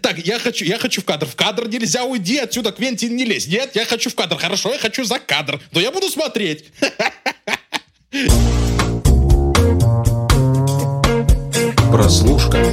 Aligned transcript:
Так, 0.00 0.18
я 0.18 0.38
хочу, 0.38 0.64
я 0.64 0.78
хочу 0.78 1.00
в 1.00 1.04
кадр. 1.04 1.26
В 1.26 1.36
кадр 1.36 1.68
нельзя, 1.68 2.04
уйди 2.04 2.38
отсюда, 2.38 2.72
Квентин, 2.72 3.16
не 3.16 3.24
лезь. 3.24 3.46
Нет, 3.46 3.70
я 3.74 3.84
хочу 3.84 4.10
в 4.10 4.14
кадр. 4.14 4.36
Хорошо, 4.36 4.72
я 4.72 4.78
хочу 4.78 5.04
за 5.04 5.18
кадр. 5.18 5.60
Но 5.72 5.80
я 5.80 5.90
буду 5.90 6.08
смотреть. 6.08 6.66
Прослушка. 11.90 12.72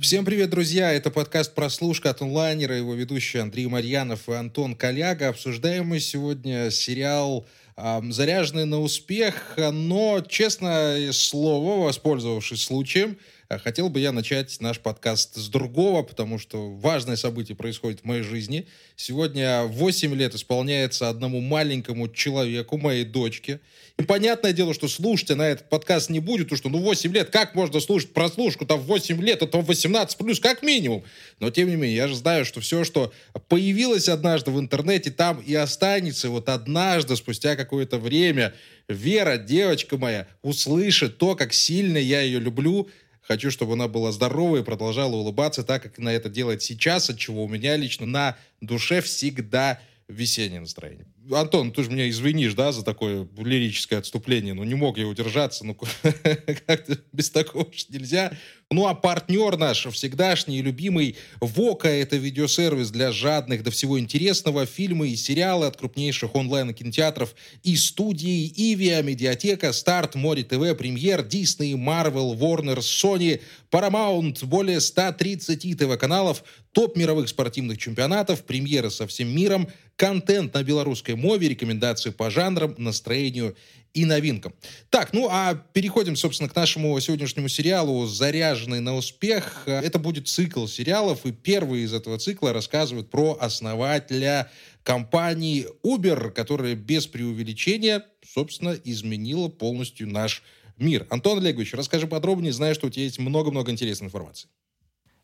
Всем 0.00 0.24
привет, 0.24 0.50
друзья! 0.50 0.92
Это 0.92 1.10
подкаст 1.10 1.54
«Прослушка» 1.54 2.10
от 2.10 2.22
онлайнера, 2.22 2.76
его 2.76 2.94
ведущие 2.94 3.42
Андрей 3.42 3.66
Марьянов 3.66 4.28
и 4.28 4.32
Антон 4.32 4.74
Коляга. 4.74 5.28
Обсуждаем 5.28 5.86
мы 5.86 6.00
сегодня 6.00 6.70
сериал 6.70 7.46
заряженный 7.76 8.66
на 8.66 8.80
успех, 8.80 9.54
но, 9.56 10.20
честное 10.26 11.12
слово, 11.12 11.84
воспользовавшись 11.84 12.64
случаем, 12.64 13.16
хотел 13.58 13.88
бы 13.90 13.98
я 13.98 14.12
начать 14.12 14.60
наш 14.60 14.78
подкаст 14.78 15.36
с 15.36 15.48
другого, 15.48 16.02
потому 16.02 16.38
что 16.38 16.70
важное 16.70 17.16
событие 17.16 17.56
происходит 17.56 18.00
в 18.00 18.04
моей 18.04 18.22
жизни. 18.22 18.66
Сегодня 18.96 19.64
8 19.64 20.14
лет 20.14 20.34
исполняется 20.34 21.08
одному 21.08 21.40
маленькому 21.40 22.08
человеку, 22.08 22.78
моей 22.78 23.04
дочке. 23.04 23.60
И 23.98 24.02
понятное 24.02 24.52
дело, 24.52 24.72
что 24.72 24.88
слушать 24.88 25.30
на 25.30 25.48
этот 25.48 25.68
подкаст 25.68 26.10
не 26.10 26.20
будет, 26.20 26.46
потому 26.46 26.58
что 26.58 26.68
ну 26.68 26.78
8 26.78 27.12
лет, 27.12 27.30
как 27.30 27.54
можно 27.54 27.80
слушать 27.80 28.12
прослушку 28.12 28.64
там 28.64 28.80
8 28.80 29.20
лет, 29.20 29.42
это 29.42 29.58
18 29.58 30.16
плюс, 30.16 30.38
как 30.38 30.62
минимум. 30.62 31.02
Но 31.40 31.50
тем 31.50 31.68
не 31.68 31.76
менее, 31.76 31.96
я 31.96 32.08
же 32.08 32.14
знаю, 32.14 32.44
что 32.44 32.60
все, 32.60 32.84
что 32.84 33.12
появилось 33.48 34.08
однажды 34.08 34.52
в 34.52 34.60
интернете, 34.60 35.10
там 35.10 35.40
и 35.40 35.54
останется. 35.54 36.30
Вот 36.30 36.48
однажды, 36.48 37.16
спустя 37.16 37.56
какое-то 37.56 37.98
время, 37.98 38.54
Вера, 38.90 39.36
девочка 39.36 39.96
моя, 39.96 40.26
услышит 40.42 41.16
то, 41.16 41.36
как 41.36 41.52
сильно 41.52 41.96
я 41.96 42.22
ее 42.22 42.40
люблю, 42.40 42.90
Хочу, 43.30 43.52
чтобы 43.52 43.74
она 43.74 43.86
была 43.86 44.10
здорова 44.10 44.56
и 44.56 44.64
продолжала 44.64 45.14
улыбаться 45.14 45.62
так, 45.62 45.84
как 45.84 46.00
она 46.00 46.12
это 46.12 46.28
делает 46.28 46.62
сейчас, 46.62 47.10
от 47.10 47.16
чего 47.16 47.44
у 47.44 47.48
меня 47.48 47.76
лично 47.76 48.04
на 48.04 48.36
душе 48.60 49.00
всегда 49.00 49.78
весеннее 50.08 50.58
настроение. 50.58 51.06
Антон, 51.30 51.70
ты 51.70 51.82
же 51.82 51.90
меня 51.90 52.08
извинишь, 52.08 52.54
да, 52.54 52.72
за 52.72 52.82
такое 52.82 53.28
лирическое 53.36 53.98
отступление, 53.98 54.54
ну 54.54 54.64
не 54.64 54.74
мог 54.74 54.96
я 54.96 55.06
удержаться, 55.06 55.66
ну 55.66 55.74
как-то 56.66 56.98
без 57.12 57.30
такого 57.30 57.70
же 57.72 57.84
нельзя. 57.90 58.32
Ну 58.70 58.86
а 58.86 58.94
партнер 58.94 59.56
наш, 59.56 59.86
всегдашний 59.86 60.60
и 60.60 60.62
любимый 60.62 61.16
ВОКа, 61.40 61.88
это 61.88 62.16
видеосервис 62.16 62.90
для 62.90 63.10
жадных 63.10 63.64
до 63.64 63.70
всего 63.70 63.98
интересного, 63.98 64.64
фильмы 64.64 65.08
и 65.08 65.16
сериалы 65.16 65.66
от 65.66 65.76
крупнейших 65.76 66.34
онлайн-кинотеатров 66.34 67.34
и 67.64 67.76
студии, 67.76 68.46
Ивиа, 68.46 69.02
Медиатека, 69.02 69.72
Старт, 69.72 70.14
Море 70.14 70.44
ТВ, 70.44 70.76
Премьер, 70.78 71.24
Дисней, 71.24 71.74
Марвел, 71.74 72.34
Warner, 72.34 72.78
Sony, 72.78 73.40
Paramount, 73.70 74.44
более 74.46 74.80
130 74.80 75.76
ТВ-каналов, 75.76 76.44
топ 76.72 76.96
мировых 76.96 77.28
спортивных 77.28 77.78
чемпионатов, 77.78 78.44
премьеры 78.44 78.90
со 78.90 79.06
всем 79.06 79.34
миром, 79.34 79.68
контент 79.96 80.54
на 80.54 80.62
белорусской 81.10 81.14
мове, 81.14 81.48
рекомендации 81.48 82.10
по 82.10 82.30
жанрам, 82.30 82.74
настроению 82.78 83.56
и 83.94 84.04
новинкам. 84.04 84.54
Так, 84.88 85.12
ну 85.12 85.28
а 85.30 85.54
переходим, 85.54 86.16
собственно, 86.16 86.48
к 86.48 86.54
нашему 86.54 86.98
сегодняшнему 87.00 87.48
сериалу 87.48 88.06
«Заряженный 88.06 88.80
на 88.80 88.94
успех». 88.94 89.64
Это 89.66 89.98
будет 89.98 90.28
цикл 90.28 90.66
сериалов, 90.66 91.26
и 91.26 91.32
первый 91.32 91.82
из 91.82 91.92
этого 91.92 92.18
цикла 92.18 92.52
рассказывает 92.52 93.10
про 93.10 93.36
основателя 93.40 94.50
компании 94.84 95.66
Uber, 95.84 96.30
которая 96.30 96.74
без 96.74 97.06
преувеличения, 97.06 98.04
собственно, 98.24 98.76
изменила 98.84 99.48
полностью 99.48 100.08
наш 100.08 100.42
мир. 100.78 101.06
Антон 101.10 101.38
Олегович, 101.38 101.74
расскажи 101.74 102.06
подробнее, 102.06 102.52
знаю, 102.52 102.74
что 102.74 102.86
у 102.86 102.90
тебя 102.90 103.04
есть 103.04 103.18
много-много 103.18 103.70
интересной 103.70 104.06
информации. 104.06 104.48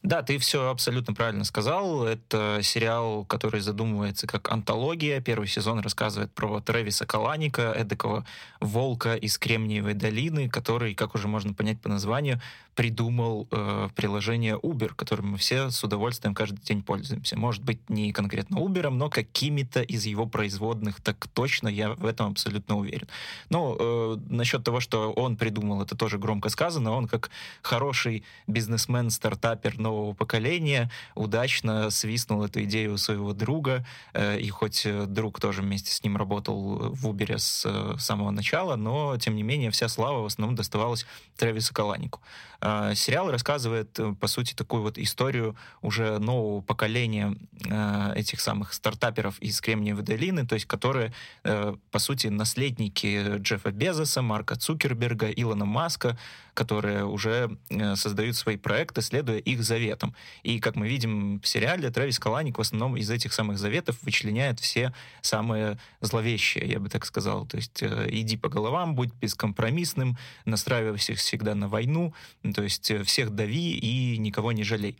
Да, 0.06 0.22
ты 0.22 0.38
все 0.38 0.70
абсолютно 0.70 1.14
правильно 1.14 1.42
сказал. 1.42 2.04
Это 2.04 2.60
сериал, 2.62 3.24
который 3.24 3.60
задумывается 3.60 4.28
как 4.28 4.52
антология. 4.52 5.20
Первый 5.20 5.48
сезон 5.48 5.80
рассказывает 5.80 6.32
про 6.32 6.60
Трэвиса 6.60 7.06
Каланика, 7.06 7.72
эдакого 7.72 8.24
волка 8.60 9.16
из 9.16 9.36
Кремниевой 9.36 9.94
долины, 9.94 10.48
который, 10.48 10.94
как 10.94 11.16
уже 11.16 11.26
можно 11.26 11.54
понять 11.54 11.80
по 11.80 11.88
названию, 11.88 12.40
придумал 12.76 13.48
э, 13.50 13.88
приложение 13.96 14.56
Uber, 14.56 14.94
которым 14.94 15.32
мы 15.32 15.38
все 15.38 15.70
с 15.70 15.82
удовольствием 15.82 16.34
каждый 16.34 16.60
день 16.60 16.82
пользуемся. 16.82 17.36
Может 17.36 17.64
быть, 17.64 17.80
не 17.88 18.12
конкретно 18.12 18.58
Uber, 18.58 18.90
но 18.90 19.08
какими-то 19.08 19.80
из 19.80 20.04
его 20.04 20.26
производных, 20.26 21.00
так 21.00 21.26
точно, 21.28 21.68
я 21.68 21.94
в 21.94 22.04
этом 22.04 22.32
абсолютно 22.32 22.76
уверен. 22.76 23.08
Ну, 23.48 23.76
э, 23.80 24.18
насчет 24.28 24.62
того, 24.62 24.80
что 24.80 25.10
он 25.12 25.36
придумал, 25.36 25.82
это 25.82 25.96
тоже 25.96 26.18
громко 26.18 26.50
сказано. 26.50 26.92
Он 26.92 27.08
как 27.08 27.30
хороший 27.62 28.24
бизнесмен, 28.46 29.08
стартапер 29.08 29.78
нового 29.78 30.12
поколения 30.12 30.90
удачно 31.14 31.88
свистнул 31.88 32.44
эту 32.44 32.62
идею 32.64 32.92
у 32.92 32.98
своего 32.98 33.32
друга, 33.32 33.86
э, 34.12 34.38
и 34.38 34.50
хоть 34.50 34.84
э, 34.84 35.06
друг 35.06 35.40
тоже 35.40 35.62
вместе 35.62 35.90
с 35.90 36.04
ним 36.04 36.18
работал 36.18 36.92
в 36.94 37.08
Uber 37.08 37.38
с 37.38 37.64
э, 37.64 37.98
самого 37.98 38.30
начала, 38.30 38.76
но, 38.76 39.16
тем 39.16 39.34
не 39.34 39.42
менее, 39.42 39.70
вся 39.70 39.88
слава 39.88 40.20
в 40.20 40.26
основном 40.26 40.56
доставалась 40.56 41.06
Трэвису 41.38 41.72
Каланику. 41.72 42.20
А, 42.68 42.96
сериал 42.96 43.30
рассказывает, 43.30 43.96
э, 44.00 44.12
по 44.18 44.26
сути, 44.26 44.52
такую 44.52 44.82
вот 44.82 44.98
историю 44.98 45.54
уже 45.82 46.18
нового 46.18 46.60
поколения 46.62 47.36
а, 47.70 48.12
этих 48.16 48.40
самых 48.40 48.72
стартаперов 48.72 49.38
из 49.38 49.60
Кремниевой 49.60 50.02
долины, 50.02 50.44
то 50.44 50.54
есть 50.54 50.66
которые, 50.66 51.12
э, 51.44 51.76
по 51.92 51.98
сути, 52.00 52.26
наследники 52.26 53.36
Джеффа 53.38 53.70
Безоса, 53.70 54.20
Марка 54.20 54.56
Цукерберга, 54.56 55.30
Илона 55.30 55.64
Маска, 55.64 56.18
которые 56.54 57.04
уже 57.04 57.56
э, 57.70 57.94
создают 57.94 58.34
свои 58.34 58.56
проекты, 58.56 59.00
следуя 59.00 59.38
их 59.38 59.62
заветам. 59.62 60.16
И, 60.42 60.58
как 60.58 60.74
мы 60.74 60.88
видим 60.88 61.38
в 61.40 61.46
сериале, 61.46 61.90
Трэвис 61.90 62.18
Каланик 62.18 62.58
в 62.58 62.60
основном 62.62 62.96
из 62.96 63.08
этих 63.10 63.32
самых 63.32 63.58
заветов 63.58 63.96
вычленяет 64.02 64.58
все 64.58 64.92
самые 65.20 65.78
зловещие, 66.00 66.66
я 66.66 66.80
бы 66.80 66.88
так 66.88 67.04
сказал. 67.04 67.46
То 67.46 67.58
есть 67.58 67.80
иди 67.82 68.36
по 68.36 68.48
головам, 68.48 68.94
будь 68.96 69.12
бескомпромиссным, 69.14 70.16
настраивайся 70.46 71.14
всегда 71.14 71.54
на 71.54 71.68
войну, 71.68 72.14
то 72.56 72.62
есть 72.62 72.90
э, 72.90 73.02
всех 73.02 73.34
дави 73.34 73.74
и 73.74 74.16
никого 74.16 74.50
не 74.50 74.64
жалей. 74.64 74.96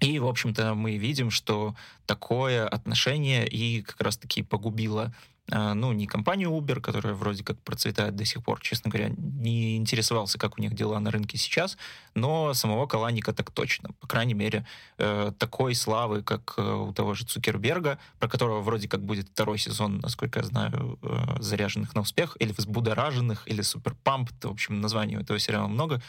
И, 0.00 0.18
в 0.18 0.26
общем-то, 0.26 0.74
мы 0.74 0.96
видим, 0.96 1.30
что 1.30 1.76
такое 2.06 2.66
отношение 2.66 3.46
и 3.46 3.82
как 3.82 4.00
раз-таки 4.00 4.42
погубило 4.42 5.12
а, 5.50 5.74
ну, 5.74 5.92
не 5.92 6.06
компанию 6.06 6.50
Uber, 6.50 6.80
которая 6.80 7.14
вроде 7.14 7.42
как 7.42 7.58
процветает 7.60 8.14
до 8.14 8.24
сих 8.24 8.44
пор, 8.44 8.60
честно 8.60 8.90
говоря, 8.90 9.10
не 9.16 9.76
интересовался, 9.76 10.38
как 10.38 10.58
у 10.58 10.62
них 10.62 10.74
дела 10.74 11.00
на 11.00 11.10
рынке 11.10 11.36
сейчас, 11.36 11.76
но 12.14 12.54
самого 12.54 12.86
Каланика 12.86 13.32
так 13.32 13.50
точно. 13.50 13.90
По 14.00 14.06
крайней 14.06 14.34
мере, 14.34 14.64
э, 14.98 15.32
такой 15.38 15.74
славы, 15.74 16.22
как 16.22 16.54
э, 16.56 16.62
у 16.62 16.92
того 16.92 17.14
же 17.14 17.24
Цукерберга, 17.24 17.98
про 18.20 18.28
которого 18.28 18.60
вроде 18.60 18.88
как 18.88 19.04
будет 19.04 19.28
второй 19.28 19.58
сезон, 19.58 19.98
насколько 19.98 20.38
я 20.38 20.44
знаю, 20.46 20.98
э, 21.02 21.42
заряженных 21.42 21.94
на 21.94 22.02
успех, 22.02 22.36
или 22.38 22.52
взбудораженных, 22.52 23.42
или 23.46 23.62
суперпамп, 23.62 24.30
в 24.42 24.50
общем, 24.50 24.80
названий 24.80 25.16
этого 25.16 25.40
сериала 25.40 25.66
много, 25.66 26.00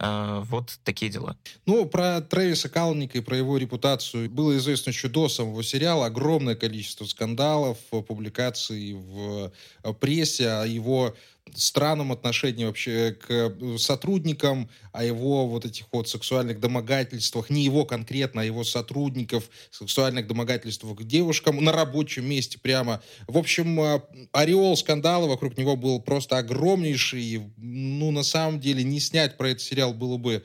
вот 0.00 0.78
такие 0.82 1.10
дела. 1.10 1.36
Ну, 1.66 1.84
про 1.84 2.22
Трэвиса 2.22 2.68
Калника 2.68 3.18
и 3.18 3.20
про 3.20 3.36
его 3.36 3.58
репутацию 3.58 4.30
было 4.30 4.56
известно 4.56 4.90
еще 4.90 5.08
до 5.08 5.28
самого 5.28 5.62
сериала. 5.62 6.06
Огромное 6.06 6.54
количество 6.54 7.04
скандалов, 7.04 7.76
публикаций 8.08 8.94
в 8.94 9.52
прессе 10.00 10.48
о 10.48 10.64
его 10.64 11.14
странном 11.54 12.12
отношении 12.12 12.64
вообще 12.64 13.12
к 13.12 13.26
э, 13.30 13.78
сотрудникам, 13.78 14.68
о 14.92 15.04
его 15.04 15.46
вот 15.46 15.64
этих 15.64 15.86
вот 15.92 16.08
сексуальных 16.08 16.60
домогательствах, 16.60 17.50
не 17.50 17.64
его 17.64 17.84
конкретно, 17.84 18.42
а 18.42 18.44
его 18.44 18.64
сотрудников, 18.64 19.50
сексуальных 19.70 20.26
домогательствах 20.26 20.98
к 20.98 21.02
девушкам 21.04 21.62
на 21.62 21.72
рабочем 21.72 22.28
месте 22.28 22.58
прямо. 22.58 23.02
В 23.26 23.38
общем, 23.38 23.80
э, 23.80 24.00
ореол 24.32 24.76
скандала 24.76 25.26
вокруг 25.26 25.58
него 25.58 25.76
был 25.76 26.00
просто 26.00 26.38
огромнейший. 26.38 27.52
Ну, 27.56 28.10
на 28.10 28.22
самом 28.22 28.60
деле, 28.60 28.82
не 28.82 29.00
снять 29.00 29.36
про 29.36 29.50
этот 29.50 29.62
сериал 29.62 29.94
было 29.94 30.16
бы 30.16 30.44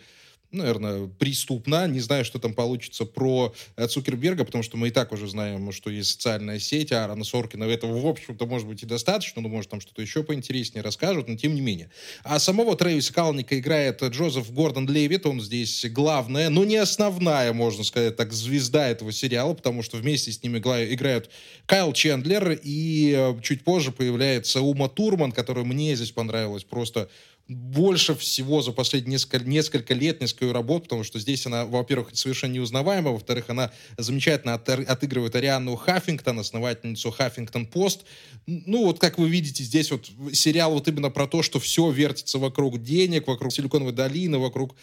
наверное, 0.55 1.07
преступно. 1.07 1.87
Не 1.87 1.99
знаю, 1.99 2.25
что 2.25 2.39
там 2.39 2.53
получится 2.53 3.05
про 3.05 3.53
э, 3.75 3.87
Цукерберга, 3.87 4.45
потому 4.45 4.63
что 4.63 4.77
мы 4.77 4.87
и 4.87 4.91
так 4.91 5.11
уже 5.11 5.27
знаем, 5.27 5.71
что 5.71 5.89
есть 5.89 6.11
социальная 6.11 6.59
сеть, 6.59 6.91
а 6.91 7.03
Аарона 7.03 7.23
Соркина 7.23 7.65
этого, 7.65 7.99
в 7.99 8.07
общем-то, 8.07 8.45
может 8.45 8.67
быть 8.67 8.83
и 8.83 8.85
достаточно, 8.85 9.41
но, 9.41 9.49
может, 9.49 9.69
там 9.69 9.81
что-то 9.81 10.01
еще 10.01 10.23
поинтереснее 10.23 10.81
расскажут, 10.81 11.27
но 11.27 11.35
тем 11.35 11.55
не 11.55 11.61
менее. 11.61 11.89
А 12.23 12.39
самого 12.39 12.75
Трэвиса 12.75 13.13
Калника 13.13 13.59
играет 13.59 14.01
Джозеф 14.03 14.51
Гордон 14.51 14.87
Левит, 14.87 15.25
он 15.25 15.41
здесь 15.41 15.85
главная, 15.89 16.49
но 16.49 16.63
не 16.65 16.77
основная, 16.77 17.53
можно 17.53 17.83
сказать 17.83 18.15
так, 18.15 18.33
звезда 18.33 18.87
этого 18.87 19.11
сериала, 19.11 19.53
потому 19.53 19.83
что 19.83 19.97
вместе 19.97 20.31
с 20.31 20.41
ним 20.43 20.57
играют 20.57 21.29
Кайл 21.65 21.93
Чендлер, 21.93 22.59
и 22.63 23.13
э, 23.17 23.41
чуть 23.41 23.63
позже 23.63 23.91
появляется 23.91 24.61
Ума 24.61 24.87
Турман, 24.87 25.31
которая 25.31 25.65
мне 25.65 25.95
здесь 25.95 26.11
понравилась 26.11 26.63
просто 26.63 27.09
больше 27.47 28.15
всего 28.15 28.63
за 28.63 28.71
последние 28.71 29.13
несколько, 29.13 29.39
несколько 29.39 29.93
лет, 29.93 30.19
несколько 30.19 30.51
работ, 30.51 30.83
потому 30.83 31.03
что 31.03 31.19
здесь 31.19 31.45
она, 31.45 31.65
во-первых, 31.65 32.09
совершенно 32.13 32.53
неузнаваема, 32.53 33.11
во-вторых, 33.11 33.45
она 33.49 33.71
замечательно 33.97 34.55
от, 34.55 34.67
отыгрывает 34.67 35.35
Арианну 35.35 35.75
Хаффингтон, 35.75 36.39
основательницу 36.39 37.11
Хаффингтон 37.11 37.67
Пост. 37.67 38.01
Ну, 38.47 38.85
вот 38.85 38.99
как 38.99 39.19
вы 39.19 39.29
видите, 39.29 39.63
здесь 39.63 39.91
вот 39.91 40.09
сериал 40.33 40.73
вот 40.73 40.87
именно 40.87 41.11
про 41.11 41.27
то, 41.27 41.43
что 41.43 41.59
все 41.59 41.91
вертится 41.91 42.39
вокруг 42.39 42.81
денег, 42.81 43.27
вокруг 43.27 43.53
Силиконовой 43.53 43.93
долины, 43.93 44.39
вокруг 44.39 44.75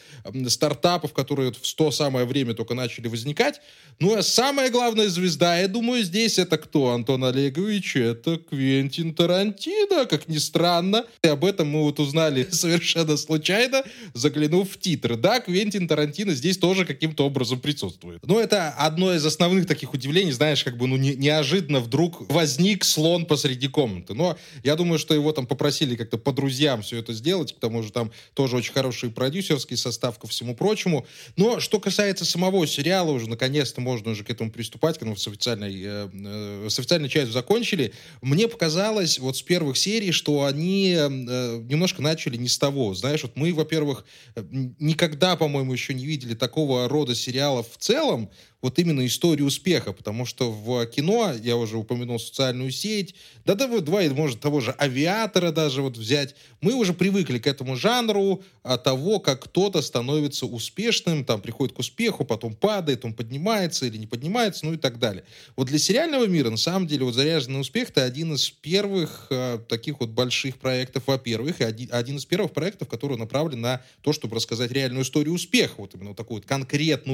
стартапов, 0.47 1.13
которые 1.13 1.49
вот 1.49 1.57
в 1.57 1.75
то 1.75 1.91
самое 1.91 2.27
время 2.27 2.55
только 2.55 2.75
начали 2.75 3.09
возникать. 3.09 3.61
Ну, 3.99 4.17
а 4.17 4.23
самая 4.23 4.71
главная 4.71 5.09
звезда, 5.09 5.59
я 5.59 5.67
думаю, 5.67 6.05
здесь 6.05 6.39
это 6.39 6.59
кто, 6.59 6.91
Антон 6.91 7.25
Олегович? 7.25 7.97
Это 7.97 8.39
Квентин 8.39 9.15
Тарантино, 9.15 10.07
как 10.07 10.29
ни 10.29 10.39
странно. 10.39 11.05
И 11.23 11.29
об 11.29 11.45
этом 11.45 11.69
мы 11.69 11.83
вот 11.83 11.99
узнали 11.99 12.52
совершенно 12.63 13.17
случайно, 13.17 13.83
заглянув 14.15 14.71
в 14.71 14.79
титры. 14.79 15.17
Да, 15.17 15.41
Квентин 15.41 15.89
Тарантино 15.89 16.35
здесь 16.35 16.59
тоже 16.59 16.85
каким-то 16.85 17.27
образом 17.27 17.61
присутствует. 17.61 18.25
Но 18.27 18.41
это 18.41 18.71
одно 18.71 19.15
из 19.15 19.25
основных 19.25 19.67
таких 19.67 19.95
удивлений, 19.95 20.33
знаешь, 20.33 20.63
как 20.63 20.77
бы, 20.77 20.87
ну, 20.87 20.97
не, 20.97 21.15
неожиданно 21.15 21.81
вдруг 21.81 22.31
возник 22.31 22.85
слон 22.85 23.27
посреди 23.27 23.69
комнаты. 23.69 24.15
Но 24.15 24.37
я 24.63 24.77
думаю, 24.77 24.99
что 24.99 25.15
его 25.15 25.33
там 25.33 25.47
попросили 25.47 25.97
как-то 25.97 26.19
по 26.19 26.33
друзьям 26.33 26.83
все 26.83 26.99
это 26.99 27.13
сделать, 27.13 27.55
к 27.55 27.59
тому 27.59 27.83
же 27.83 27.91
там 27.91 28.13
тоже 28.35 28.57
очень 28.57 28.73
хороший 28.73 29.11
продюсерский 29.11 29.77
состав 29.77 30.19
ко 30.19 30.27
всему 30.27 30.55
прочему. 30.55 31.07
Но 31.37 31.61
что 31.61 31.81
касается 31.81 32.25
самого 32.25 32.67
сериала, 32.67 33.11
уже 33.11 33.29
наконец-то 33.29 33.81
можно 33.81 34.13
уже 34.13 34.25
к 34.25 34.31
этому 34.31 34.51
приступать, 34.51 34.99
когда 34.99 35.13
мы 35.13 35.17
с 35.17 35.27
официальной, 35.27 35.83
э, 35.83 36.09
э, 36.13 36.67
с 36.69 36.79
официальной 36.79 37.09
частью 37.09 37.33
закончили. 37.33 37.93
Мне 38.21 38.49
показалось 38.49 39.19
вот 39.19 39.37
с 39.37 39.43
первых 39.43 39.77
серий, 39.77 40.13
что 40.13 40.45
они 40.45 40.95
э, 40.97 41.09
немножко 41.09 42.03
начали 42.03 42.37
не 42.43 42.49
с 42.49 42.59
того. 42.59 42.95
Знаешь, 42.95 43.23
вот 43.23 43.37
мы, 43.37 43.55
во-первых, 43.55 44.05
никогда, 44.37 45.37
по-моему, 45.37 45.73
еще 45.73 45.95
не 45.95 46.05
видели 46.05 46.35
такого 46.35 46.89
рода 46.89 47.15
сериалов 47.15 47.67
в 47.73 47.79
целом, 47.79 48.31
вот 48.63 48.79
именно 48.79 49.05
историю 49.05 49.47
успеха, 49.47 49.93
потому 49.93 50.25
что 50.25 50.51
в 50.51 50.87
кино, 50.87 51.33
я 51.43 51.57
уже 51.57 51.77
упомянул 51.77 52.21
социальную 52.21 52.71
сеть, 52.71 53.17
да 53.45 53.57
да 53.57 53.67
два, 53.81 54.03
может, 54.03 54.41
того 54.41 54.61
же 54.61 54.71
авиатора 54.79 55.51
даже 55.51 55.83
вот 55.83 55.97
взять, 55.97 56.37
мы 56.61 56.75
уже 56.75 56.95
привыкли 56.95 57.39
к 57.39 57.49
этому 57.49 57.75
жанру 57.75 58.43
а, 58.63 58.79
того, 58.79 59.19
как 59.19 59.43
кто-то 59.43 59.83
становится 59.83 60.47
успешным, 60.47 61.25
там 61.25 61.41
приходит 61.41 61.75
к 61.75 61.81
успеху, 61.81 62.25
потом 62.25 62.55
падает, 62.55 63.05
он 63.05 63.15
поднимается 63.15 63.87
или 63.87 63.97
не 63.97 64.07
поднимается, 64.07 64.65
ну 64.65 64.75
и 64.75 64.77
так 64.77 65.01
далее. 65.01 65.25
Вот 65.57 65.67
для 65.67 65.79
сериального 65.79 66.27
мира, 66.27 66.51
на 66.51 66.57
самом 66.57 66.87
деле, 66.87 67.05
вот 67.05 67.15
«Заряженный 67.15 67.61
успех»— 67.61 67.89
это 67.91 68.05
один 68.05 68.35
из 68.35 68.49
первых 68.49 69.27
а, 69.31 69.59
таких 69.59 69.99
вот 69.99 70.11
больших 70.11 70.59
проектов, 70.59 71.03
во-первых, 71.07 71.61
и 71.61 71.65
один, 71.65 71.89
один 71.91 72.17
из 72.17 72.25
первых 72.25 72.53
проектов, 72.53 72.87
который 72.87 73.17
направлен 73.17 73.61
на 73.61 73.83
то, 74.03 74.13
чтобы 74.13 74.37
рассказать 74.37 74.71
реальную 74.71 75.03
историю 75.03 75.35
успеха, 75.35 75.75
вот 75.79 75.95
именно 75.95 76.11
вот 76.11 76.17
такую 76.17 76.39
вот 76.39 76.47
конкретную, 76.47 77.13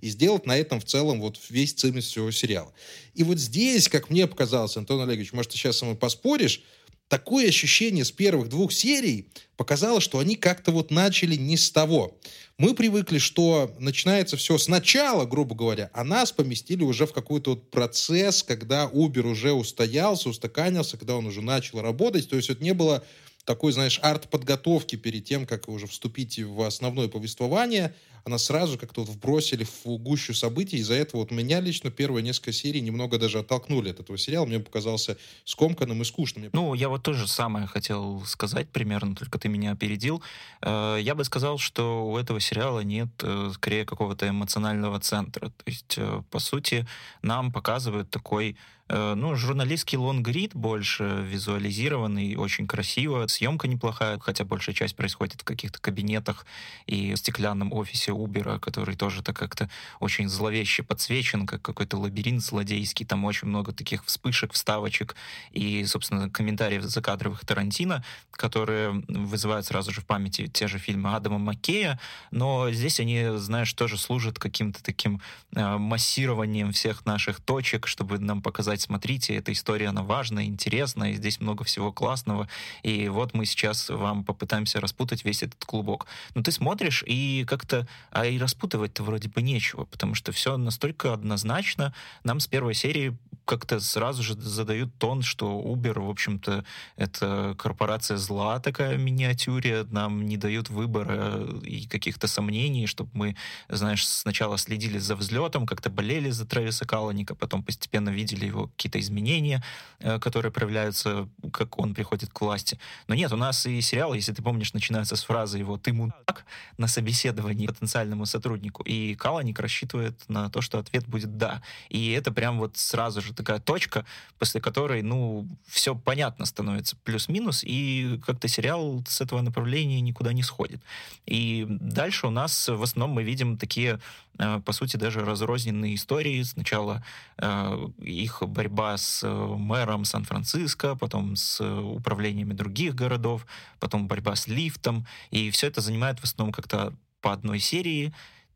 и 0.00 0.08
сделать 0.08 0.46
на 0.46 0.56
этом 0.56 0.81
в 0.82 0.84
целом 0.84 1.20
вот 1.20 1.38
весь 1.48 1.72
цимис 1.72 2.06
всего 2.06 2.30
сериала. 2.30 2.72
И 3.14 3.22
вот 3.22 3.38
здесь, 3.38 3.88
как 3.88 4.10
мне 4.10 4.26
показалось, 4.26 4.76
Антон 4.76 5.00
Олегович, 5.00 5.32
может, 5.32 5.52
ты 5.52 5.58
сейчас 5.58 5.78
со 5.78 5.84
мной 5.84 5.96
поспоришь, 5.96 6.62
такое 7.08 7.48
ощущение 7.48 8.04
с 8.04 8.10
первых 8.10 8.48
двух 8.48 8.72
серий 8.72 9.28
показало, 9.56 10.00
что 10.00 10.18
они 10.18 10.34
как-то 10.34 10.72
вот 10.72 10.90
начали 10.90 11.36
не 11.36 11.56
с 11.56 11.70
того. 11.70 12.18
Мы 12.58 12.74
привыкли, 12.74 13.18
что 13.18 13.74
начинается 13.78 14.36
все 14.36 14.56
сначала, 14.56 15.24
грубо 15.26 15.54
говоря, 15.54 15.90
а 15.92 16.04
нас 16.04 16.32
поместили 16.32 16.82
уже 16.82 17.06
в 17.06 17.12
какой-то 17.12 17.50
вот 17.50 17.70
процесс, 17.70 18.42
когда 18.42 18.84
Uber 18.84 19.26
уже 19.26 19.52
устоялся, 19.52 20.28
устаканился, 20.28 20.96
когда 20.96 21.16
он 21.16 21.26
уже 21.26 21.42
начал 21.42 21.80
работать. 21.80 22.28
То 22.28 22.36
есть 22.36 22.50
это 22.50 22.62
не 22.62 22.72
было 22.72 23.04
такой, 23.44 23.72
знаешь, 23.72 23.98
арт-подготовки 24.02 24.96
перед 24.96 25.24
тем, 25.24 25.46
как 25.46 25.68
уже 25.68 25.86
вступить 25.86 26.38
в 26.38 26.62
основное 26.62 27.08
повествование, 27.08 27.94
она 28.24 28.38
сразу 28.38 28.78
как-то 28.78 29.02
вот 29.02 29.10
вбросили 29.10 29.64
в 29.64 29.86
гущу 29.98 30.34
событий. 30.34 30.78
Из-за 30.78 30.94
этого 30.94 31.20
вот 31.20 31.30
меня 31.30 31.60
лично 31.60 31.90
первые 31.90 32.22
несколько 32.22 32.52
серий 32.52 32.80
немного 32.80 33.18
даже 33.18 33.38
оттолкнули 33.38 33.90
от 33.90 34.00
этого 34.00 34.18
сериала. 34.18 34.46
Мне 34.46 34.60
показался 34.60 35.16
скомканным 35.44 36.02
и 36.02 36.04
скучным. 36.04 36.50
Ну, 36.52 36.74
я 36.74 36.88
вот 36.88 37.02
тоже 37.02 37.26
самое 37.26 37.66
хотел 37.66 38.22
сказать 38.26 38.68
примерно, 38.68 39.14
только 39.14 39.38
ты 39.38 39.48
меня 39.48 39.72
опередил. 39.72 40.22
Э, 40.60 40.98
я 41.00 41.14
бы 41.14 41.24
сказал, 41.24 41.58
что 41.58 42.06
у 42.06 42.16
этого 42.16 42.40
сериала 42.40 42.80
нет 42.80 43.08
э, 43.22 43.50
скорее 43.54 43.84
какого-то 43.84 44.28
эмоционального 44.28 45.00
центра. 45.00 45.48
То 45.48 45.64
есть, 45.66 45.94
э, 45.96 46.22
по 46.30 46.38
сути, 46.38 46.86
нам 47.22 47.52
показывают 47.52 48.10
такой 48.10 48.56
ну, 48.88 49.34
журналистский 49.36 49.96
лонгрид 49.96 50.54
больше 50.54 51.24
визуализированный, 51.26 52.36
очень 52.36 52.66
красиво. 52.66 53.26
Съемка 53.26 53.68
неплохая, 53.68 54.18
хотя 54.18 54.44
большая 54.44 54.74
часть 54.74 54.96
происходит 54.96 55.40
в 55.40 55.44
каких-то 55.44 55.80
кабинетах 55.80 56.46
и 56.86 57.14
в 57.14 57.16
стеклянном 57.16 57.72
офисе 57.72 58.12
Убера, 58.12 58.58
который 58.58 58.96
тоже 58.96 59.22
так 59.22 59.36
как-то 59.36 59.70
очень 60.00 60.28
зловеще 60.28 60.82
подсвечен, 60.82 61.46
как 61.46 61.62
какой-то 61.62 61.96
лабиринт 61.96 62.42
злодейский. 62.42 63.06
Там 63.06 63.24
очень 63.24 63.48
много 63.48 63.72
таких 63.72 64.04
вспышек, 64.04 64.52
вставочек 64.52 65.16
и, 65.52 65.84
собственно, 65.84 66.28
комментариев 66.28 66.82
закадровых 66.82 67.44
Тарантино, 67.44 68.04
которые 68.30 69.02
вызывают 69.08 69.66
сразу 69.66 69.92
же 69.92 70.00
в 70.00 70.06
памяти 70.06 70.48
те 70.48 70.68
же 70.68 70.78
фильмы 70.78 71.14
Адама 71.14 71.38
Маккея, 71.38 71.98
но 72.30 72.70
здесь 72.70 73.00
они, 73.00 73.36
знаешь, 73.36 73.72
тоже 73.72 73.96
служат 73.96 74.38
каким-то 74.38 74.82
таким 74.82 75.20
э, 75.54 75.76
массированием 75.78 76.72
всех 76.72 77.06
наших 77.06 77.40
точек, 77.40 77.86
чтобы 77.86 78.18
нам 78.18 78.42
показать 78.42 78.81
смотрите, 78.82 79.34
эта 79.34 79.52
история, 79.52 79.88
она 79.88 80.02
важная, 80.02 80.44
интересная, 80.44 81.14
здесь 81.14 81.40
много 81.40 81.64
всего 81.64 81.92
классного, 81.92 82.48
и 82.82 83.08
вот 83.08 83.34
мы 83.34 83.46
сейчас 83.46 83.88
вам 83.88 84.24
попытаемся 84.24 84.80
распутать 84.80 85.24
весь 85.24 85.42
этот 85.42 85.64
клубок. 85.64 86.06
Но 86.34 86.42
ты 86.42 86.52
смотришь, 86.52 87.02
и 87.06 87.44
как-то, 87.46 87.86
а 88.10 88.26
и 88.26 88.38
распутывать-то 88.38 89.02
вроде 89.02 89.28
бы 89.28 89.42
нечего, 89.42 89.84
потому 89.84 90.14
что 90.14 90.32
все 90.32 90.56
настолько 90.56 91.12
однозначно, 91.12 91.94
нам 92.24 92.40
с 92.40 92.46
первой 92.46 92.74
серии 92.74 93.16
как-то 93.44 93.80
сразу 93.80 94.22
же 94.22 94.34
задают 94.34 94.96
тон, 94.98 95.22
что 95.22 95.60
Uber, 95.60 96.00
в 96.00 96.10
общем-то, 96.10 96.64
это 96.96 97.54
корпорация 97.58 98.16
зла 98.16 98.60
такая 98.60 98.96
в 98.96 99.00
миниатюре, 99.00 99.84
нам 99.90 100.26
не 100.26 100.36
дают 100.36 100.70
выбора 100.70 101.46
и 101.62 101.86
каких-то 101.86 102.26
сомнений, 102.26 102.86
чтобы 102.86 103.10
мы, 103.14 103.36
знаешь, 103.68 104.06
сначала 104.06 104.58
следили 104.58 104.98
за 104.98 105.16
взлетом, 105.16 105.66
как-то 105.66 105.90
болели 105.90 106.30
за 106.30 106.46
Трэвиса 106.46 106.86
Каланика, 106.86 107.34
потом 107.34 107.62
постепенно 107.62 108.10
видели 108.10 108.46
его 108.46 108.68
какие-то 108.68 109.00
изменения, 109.00 109.62
э, 110.00 110.18
которые 110.18 110.52
проявляются, 110.52 111.28
как 111.52 111.78
он 111.78 111.94
приходит 111.94 112.30
к 112.32 112.40
власти. 112.40 112.78
Но 113.08 113.14
нет, 113.14 113.32
у 113.32 113.36
нас 113.36 113.66
и 113.66 113.80
сериал, 113.80 114.14
если 114.14 114.32
ты 114.32 114.42
помнишь, 114.42 114.72
начинается 114.72 115.16
с 115.16 115.24
фразы 115.24 115.58
его 115.58 115.76
«ты 115.76 115.92
мудак» 115.92 116.44
на 116.78 116.86
собеседовании 116.86 117.66
потенциальному 117.66 118.26
сотруднику, 118.26 118.82
и 118.82 119.14
Каланик 119.14 119.58
рассчитывает 119.58 120.28
на 120.28 120.48
то, 120.50 120.60
что 120.60 120.78
ответ 120.78 121.06
будет 121.06 121.36
«да». 121.36 121.62
И 121.88 122.12
это 122.12 122.32
прям 122.32 122.58
вот 122.58 122.76
сразу 122.76 123.20
же 123.20 123.31
такая 123.32 123.60
точка, 123.60 124.04
после 124.38 124.60
которой, 124.60 125.02
ну, 125.02 125.46
все 125.66 125.94
понятно 125.94 126.46
становится, 126.46 126.96
плюс-минус, 127.04 127.62
и 127.64 128.20
как-то 128.26 128.48
сериал 128.48 129.02
с 129.06 129.20
этого 129.20 129.40
направления 129.40 130.00
никуда 130.00 130.32
не 130.32 130.42
сходит. 130.42 130.80
И 131.26 131.66
дальше 131.68 132.26
у 132.26 132.30
нас 132.30 132.68
в 132.68 132.82
основном 132.82 133.16
мы 133.16 133.22
видим 133.22 133.58
такие 133.58 134.00
Э, 134.38 134.60
по 134.64 134.72
сути, 134.72 134.96
даже 134.96 135.24
разрозненные 135.24 135.94
истории. 135.94 136.42
Сначала 136.42 137.04
э, 137.38 137.88
их 137.98 138.42
борьба 138.42 138.96
с 138.96 139.22
э, 139.22 139.28
мэром 139.28 140.04
Сан-Франциско, 140.04 140.96
потом 140.96 141.36
с 141.36 141.60
управлениями 141.62 142.54
других 142.54 142.94
городов, 142.94 143.46
потом 143.78 144.08
борьба 144.08 144.34
с 144.36 144.48
лифтом. 144.48 145.06
И 145.30 145.50
все 145.50 145.66
это 145.66 145.80
занимает 145.80 146.18
в 146.20 146.24
основном 146.24 146.52
как-то 146.52 146.94
по 147.20 147.32
одной 147.32 147.60
серии, 147.60 148.12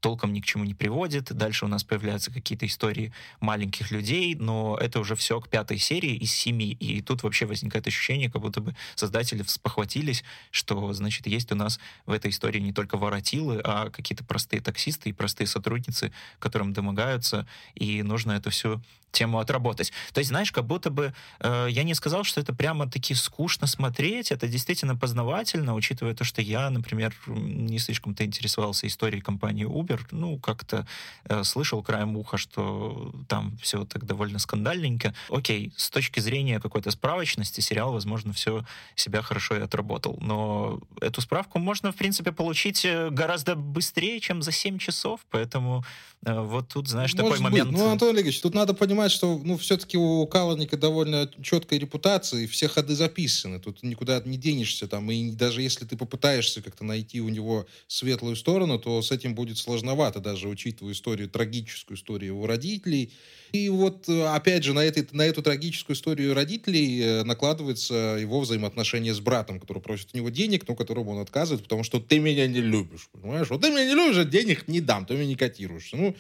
толком 0.07 0.33
ни 0.33 0.39
к 0.39 0.47
чему 0.47 0.63
не 0.63 0.73
приводит. 0.73 1.33
Дальше 1.33 1.65
у 1.65 1.69
нас 1.69 1.83
появляются 1.83 2.31
какие-то 2.31 2.65
истории 2.65 3.13
маленьких 3.41 3.91
людей, 3.91 4.37
но 4.37 4.79
это 4.81 5.01
уже 5.01 5.17
все 5.17 5.41
к 5.41 5.49
пятой 5.49 5.79
серии 5.79 6.15
из 6.15 6.31
семи. 6.31 6.71
И 6.75 7.03
тут 7.03 7.25
вообще 7.25 7.45
возникает 7.45 7.89
ощущение, 7.89 8.31
как 8.31 8.41
будто 8.41 8.61
бы 8.61 8.77
создатели 8.95 9.43
спохватились, 9.43 10.23
что, 10.53 10.93
значит, 10.93 11.27
есть 11.27 11.51
у 11.51 11.57
нас 11.57 11.81
в 12.07 12.13
этой 12.13 12.31
истории 12.31 12.61
не 12.61 12.73
только 12.73 12.97
воротилы, 12.97 13.61
а 13.65 13.91
какие-то 13.91 14.23
простые 14.23 14.61
таксисты 14.61 15.11
и 15.11 15.13
простые 15.13 15.49
сотрудницы, 15.49 16.13
которым 16.39 16.73
домогаются, 16.73 17.45
и 17.75 18.05
нужно 18.05 18.31
это 18.31 18.51
все 18.51 18.81
тему 19.17 19.39
отработать. 19.39 19.93
То 20.13 20.19
есть, 20.19 20.29
знаешь, 20.29 20.53
как 20.53 20.65
будто 20.67 20.91
бы 20.91 21.13
э, 21.41 21.67
я 21.71 21.83
не 21.83 21.95
сказал, 21.95 22.25
что 22.25 22.41
это 22.41 22.55
прямо-таки 22.55 23.15
скучно 23.15 23.67
смотреть, 23.67 24.33
это 24.33 24.49
действительно 24.49 24.97
познавательно, 24.97 25.75
учитывая 25.75 26.15
то, 26.15 26.25
что 26.25 26.43
я, 26.43 26.71
например, 26.71 27.15
не 27.27 27.79
слишком-то 27.79 28.25
интересовался 28.25 28.87
историей 28.87 29.23
компании 29.23 29.67
Uber, 29.67 30.01
ну, 30.11 30.39
как-то 30.39 30.87
э, 31.25 31.45
слышал 31.45 31.83
краем 31.83 32.17
уха, 32.17 32.37
что 32.37 33.15
там 33.29 33.57
все 33.63 33.85
так 33.85 34.05
довольно 34.05 34.39
скандальненько. 34.39 35.15
Окей, 35.31 35.73
с 35.77 35.91
точки 35.91 36.21
зрения 36.21 36.61
какой-то 36.61 36.91
справочности, 36.91 37.61
сериал, 37.61 37.93
возможно, 37.93 38.33
все 38.33 38.65
себя 38.95 39.23
хорошо 39.23 39.57
и 39.57 39.61
отработал, 39.61 40.19
но 40.21 40.81
эту 41.01 41.21
справку 41.21 41.59
можно, 41.59 41.93
в 41.93 41.97
принципе, 41.97 42.33
получить 42.33 42.85
э, 42.85 43.11
гораздо 43.11 43.57
быстрее, 43.57 44.21
чем 44.21 44.43
за 44.43 44.53
7 44.53 44.79
часов, 44.79 45.21
поэтому 45.31 45.85
э, 46.25 46.41
вот 46.41 46.69
тут, 46.69 46.89
знаешь, 46.89 47.15
Может 47.15 47.17
такой 47.17 47.39
быть. 47.39 47.41
момент... 47.41 47.71
Ну, 47.73 47.91
Антон 47.91 48.11
Олегович, 48.11 48.41
тут 48.41 48.55
надо 48.55 48.75
понимать, 48.75 49.06
понимать, 49.07 49.13
что, 49.13 49.41
ну, 49.45 49.57
все-таки 49.57 49.97
у 49.97 50.27
Каланика 50.27 50.77
довольно 50.77 51.31
четкая 51.43 51.79
репутация, 51.79 52.43
и 52.43 52.47
все 52.47 52.69
ходы 52.69 52.95
записаны. 52.95 53.61
Тут 53.61 53.83
никуда 53.83 54.21
не 54.25 54.37
денешься 54.37 54.89
там. 54.89 55.11
И 55.11 55.31
даже 55.31 55.63
если 55.63 55.85
ты 55.85 55.97
попытаешься 55.97 56.63
как-то 56.63 56.85
найти 56.85 57.21
у 57.21 57.29
него 57.29 57.67
светлую 57.87 58.37
сторону, 58.37 58.79
то 58.79 59.03
с 59.03 59.13
этим 59.13 59.35
будет 59.35 59.59
сложновато, 59.59 60.21
даже 60.21 60.49
учитывая 60.49 60.93
историю, 60.93 61.29
трагическую 61.29 61.97
историю 61.97 62.35
его 62.35 62.47
родителей. 62.47 63.13
И 63.53 63.69
вот, 63.69 64.09
опять 64.09 64.65
же, 64.65 64.73
на, 64.73 64.85
этой, 64.85 65.07
на 65.13 65.23
эту 65.23 65.43
трагическую 65.43 65.95
историю 65.95 66.35
родителей 66.35 67.01
э, 67.01 67.23
накладывается 67.23 68.19
его 68.21 68.41
взаимоотношения 68.41 69.15
с 69.15 69.21
братом, 69.21 69.61
который 69.61 69.81
просит 69.81 70.09
у 70.13 70.17
него 70.17 70.31
денег, 70.31 70.67
но 70.69 70.75
которому 70.75 71.13
он 71.13 71.21
отказывает, 71.21 71.63
потому 71.63 71.85
что 71.85 72.01
ты 72.01 72.19
меня 72.19 72.47
не 72.49 72.61
любишь, 72.61 73.09
понимаешь? 73.13 73.49
Вот 73.49 73.63
ты 73.63 73.71
меня 73.71 73.87
не 73.87 73.95
любишь, 73.95 74.19
а 74.19 74.25
денег 74.25 74.67
не 74.67 74.81
дам, 74.81 75.07
ты 75.07 75.15
меня 75.15 75.27
не 75.27 75.37
котируешься. 75.37 75.97
Ну, 75.97 76.17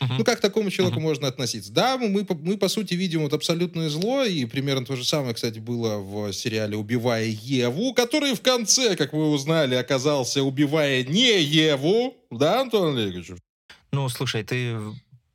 Uh-huh. 0.00 0.14
Ну, 0.18 0.24
как 0.24 0.38
к 0.38 0.40
такому 0.40 0.70
человеку 0.70 0.98
uh-huh. 0.98 1.02
можно 1.02 1.28
относиться? 1.28 1.72
Да, 1.72 1.96
мы, 1.98 2.26
мы, 2.28 2.58
по 2.58 2.68
сути, 2.68 2.94
видим 2.94 3.22
вот 3.22 3.32
абсолютное 3.32 3.88
зло, 3.88 4.24
и 4.24 4.44
примерно 4.44 4.84
то 4.84 4.96
же 4.96 5.04
самое, 5.04 5.34
кстати, 5.34 5.58
было 5.58 5.98
в 5.98 6.32
сериале 6.32 6.76
«Убивая 6.76 7.26
Еву», 7.26 7.94
который 7.94 8.34
в 8.34 8.40
конце, 8.40 8.96
как 8.96 9.12
вы 9.12 9.30
узнали, 9.30 9.74
оказался 9.74 10.42
«Убивая 10.42 11.04
не 11.04 11.40
Еву». 11.42 12.14
Да, 12.30 12.60
Антон 12.60 12.96
Олегович? 12.96 13.32
Ну, 13.92 14.08
слушай, 14.08 14.42
ты 14.42 14.76